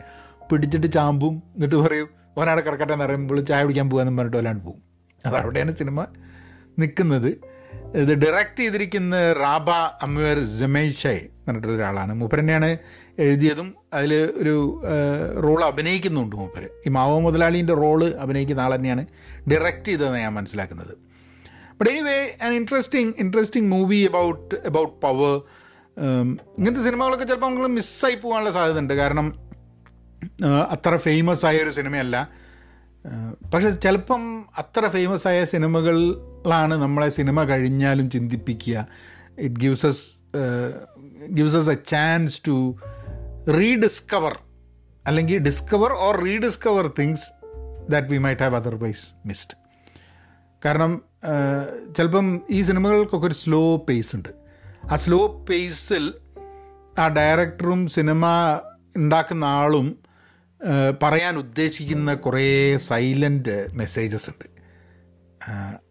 പിടിച്ചിട്ട് 0.50 0.92
ചാമ്പും 0.92 1.34
എന്നിട്ട് 1.54 1.76
പറയും 1.76 2.08
ഓനാടെ 2.38 2.60
കിടക്കട്ടെ 2.66 2.92
എന്ന് 2.92 3.04
പറയുമ്പോൾ 3.04 3.40
ചായ 3.50 3.62
കുടിക്കാൻ 3.62 3.86
എന്ന് 4.02 4.18
പറഞ്ഞിട്ട് 4.18 4.40
ഒലാണ്ട് 4.42 4.64
പോകും. 4.64 4.82
അതവിടെയാണ് 5.26 5.72
സിനിമ 5.80 6.00
നിൽക്കുന്നത്. 6.78 7.30
ഇത് 8.00 8.12
ഡയറക്റ്റ് 8.22 8.62
ചെയ്തിരിക്കുന്ന 8.62 9.16
റാബ 9.32 9.70
അമ്മുവർ 10.04 10.38
ജമേഷെ 10.58 11.14
പറഞ്ഞിട്ടൊരു 11.44 11.74
ഒരാളാണ്. 11.74 12.12
മൂപ്പർ 12.20 12.38
തന്നെയാണ് 12.40 12.68
എഴുതിയതും 13.24 13.68
അതിൽ 13.94 14.12
ഒരു 14.42 14.54
റോൾ 15.44 15.60
അഭിനയിക്കുന്നുണ്ട് 15.64 16.36
മൂപ്പർ 16.36 16.64
ഈ 16.86 16.90
മാവോ 16.96 17.16
മുതലാളീന്റെ 17.18 17.74
റോൾ 17.74 18.02
അഭിനയിക്കുന്ന 18.24 18.60
ആൾ 18.60 18.74
തന്നെയാണ് 18.76 19.04
ഡയറക്റ്റ് 19.50 19.88
ചെയ്തതെന്ന് 19.88 20.18
ഞാൻ 20.18 20.32
മനസ്സിലാക്കുന്നത്. 20.38 20.94
But 21.82 21.90
anyway 21.90 22.38
an 22.42 22.52
interesting 22.52 23.14
interesting 23.18 23.68
movie 23.68 24.06
about 24.06 24.54
about 24.54 25.02
power 25.02 25.42
ഇങ്ങനത്തെ 26.58 26.82
സിനിമകളൊക്കെ 26.82 27.24
ചിലപ്പോൾ 27.24 27.46
നമുക്ക് 27.46 27.68
മിസ്സായി 27.68 28.14
പോകാനുള്ള 28.14 28.50
സാധ്യത 28.50 28.78
ഉണ്ട് 28.78 28.94
കാരണം 28.94 29.52
അത്ര 30.70 30.96
ഫേമസ് 30.96 31.46
ആയ 31.46 31.58
ഒരു 31.58 31.70
സിനിമയല്ല. 31.70 32.28
പക്ഷെ 33.54 33.70
ചിലപ്പം 33.70 34.44
അത്ര 34.58 34.88
ഫേമസ് 34.88 35.28
ആയ 35.28 35.44
സിനിമകളിലാണ് 35.44 36.74
നമ്മളെ 36.74 37.08
സിനിമ 37.08 37.44
കഴിഞ്ഞാലും 37.44 38.10
ചിന്തിപ്പിക്കുക. 38.10 38.86
It 39.38 39.56
gives 39.56 39.86
us 39.86 40.20
gives 41.32 41.56
us 41.56 41.70
a 41.70 41.76
chance 41.86 42.42
to 42.48 42.76
rediscover 43.58 44.38
അല്ലെങ്കിൽ 45.06 45.38
discover 45.38 45.92
or 45.92 46.24
rediscover 46.24 46.92
things 46.98 47.26
that 47.90 48.08
we 48.08 48.18
might 48.18 48.42
have 48.42 48.56
otherwise 48.56 49.06
missed 49.26 49.61
കാരണം 50.64 51.02
ചിലപ്പം 51.96 52.40
ഈ 52.50 52.62
സിനിമകൾക്കൊക്കെ 52.62 53.26
ഒരു 53.26 53.34
സ്ലോ 53.34 53.76
പേസ് 53.76 54.16
ഉണ്ട്. 54.16 54.28
ആ 54.92 54.96
സ്ലോ 54.96 55.46
പേസിൽ 55.50 56.12
ആ 56.98 57.08
ഡയറക്ടറും 57.08 57.86
സിനിമ 57.86 58.26
ഉണ്ടാക്കുന്ന 58.96 59.44
ആളും 59.44 59.98
പറയാൻ 61.02 61.36
ഉദ്ദേശിക്കുന്ന 61.36 62.14
കുറേ 62.14 62.76
സൈലന്റ് 62.76 63.68
മെസ്സേജസ് 63.72 64.30
ഉണ്ട്. 64.30 64.48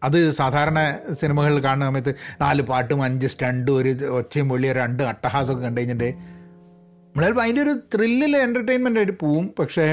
അത് 0.04 0.32
സാധാരണ 0.32 0.80
സിനിമകളിൽ 1.12 1.64
കാണുന്ന 1.64 1.86
സമയത്ത് 1.86 2.16
നാല് 2.42 2.62
പാട്ടും 2.62 3.04
അഞ്ച് 3.04 3.28
സ്റ്റണ്ടും 3.28 3.76
ഒരു 3.78 3.90
ഒച്ചയും 3.90 4.50
പൊള്ളിയ 4.50 4.74
രണ്ട് 4.74 5.04
അട്ടഹാസൊക്കെ 5.04 5.64
കണ്ടു 5.64 5.82
കഴിഞ്ഞിട്ട് 5.82 6.14
നമ്മളിപ്പോൾ 6.14 7.42
അതിന്റെ 7.42 7.62
ഒരു 7.62 7.74
ത്രില്ലിൽ 7.96 8.38
എന്റർടൈൻമെന്റ് 8.38 9.00
ആയിട്ട് 9.00 9.20
പോവും. 9.20 9.54
പക്ഷേ 9.60 9.86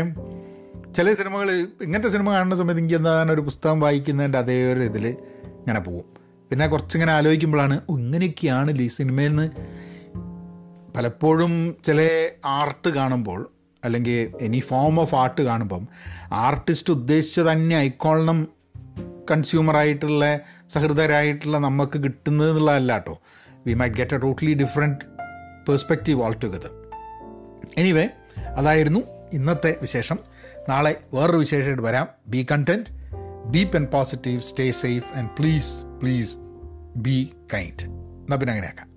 ചില 0.94 1.14
സിനിമകൾ 1.14 1.50
ഇങ്ങനത്തെ 1.82 2.08
സിനിമ 2.08 2.32
കാണുന്ന 2.32 2.56
സമയത്ത് 2.56 2.80
എനിക്ക് 2.80 2.94
എന്താണ് 2.94 3.32
ഒരു 3.32 3.40
പുസ്തകം 3.40 3.80
വായിക്കുന്നതിന്റെ 3.80 4.38
അതേ 4.38 4.72
ഒരു 4.72 4.80
ഇതിൽ 4.80 5.06
ഇങ്ങനെ 5.06 5.80
പോകും. 5.80 6.04
പിന്നെ 6.50 6.66
കുറച്ചിങ്ങനെ 6.66 7.12
ആലോചിക്കുമ്പോഴാണ് 7.12 7.80
ഇങ്ങനെയൊക്കെയാണ് 7.90 8.82
ഈ 8.82 8.86
സിനിമയിൽ 8.88 9.28
നിന്ന് 9.28 9.50
പലപ്പോഴും 10.96 11.76
ചില 11.84 12.28
ആർട്ട് 12.44 12.88
കാണുമ്പോൾ 12.88 13.50
അല്ലെങ്കിൽ 13.84 14.44
എനി 14.44 14.60
ഫോം 14.60 15.00
ഓഫ് 15.00 15.14
ആർട്ട് 15.14 15.42
കാണുമ്പം 15.42 15.88
ആർട്ടിസ്റ്റ് 16.32 16.92
ഉദ്ദേശിച്ച 16.92 17.40
തന്നെ 17.40 17.76
ആയിക്കോളണം 17.76 18.48
കൺസ്യൂമറായിട്ടുള്ള 19.30 20.38
സഹൃദരായിട്ടുള്ള 20.68 21.58
നമുക്ക് 21.58 22.04
കിട്ടുന്നത് 22.04 22.50
എന്നുള്ളതല്ല 22.50 22.92
കേട്ടോ. 22.92 23.18
We 23.66 23.74
might 23.74 23.96
get 23.96 24.14
a 24.14 24.18
totally 24.18 24.54
different 24.54 24.98
perspective 25.68 26.22
all 26.22 26.34
together 26.44 26.70
anyway 27.78 28.08
അതായിരുന്നു 28.56 29.00
ഇന്നത്തെ 29.32 29.76
വിശേഷം. 29.80 30.18
നാളെ 30.68 31.00
വേറൊരു 31.14 31.36
വിശേഷമായിട്ട് 31.36 31.82
വരാം. 31.82 32.08
Be 32.26 32.46
content 32.50 32.90
be 33.46 33.64
pen 33.64 33.86
positive 33.86 34.40
stay 34.40 34.70
safe 34.70 35.18
and 35.18 35.30
please 35.38 35.84
please 36.02 36.36
be 36.96 37.32
kind 37.54 37.84
എന്നാൽ 37.84 38.36
പിന്നെ 38.36 38.52
അങ്ങനെയാക്കാം. 38.52 38.87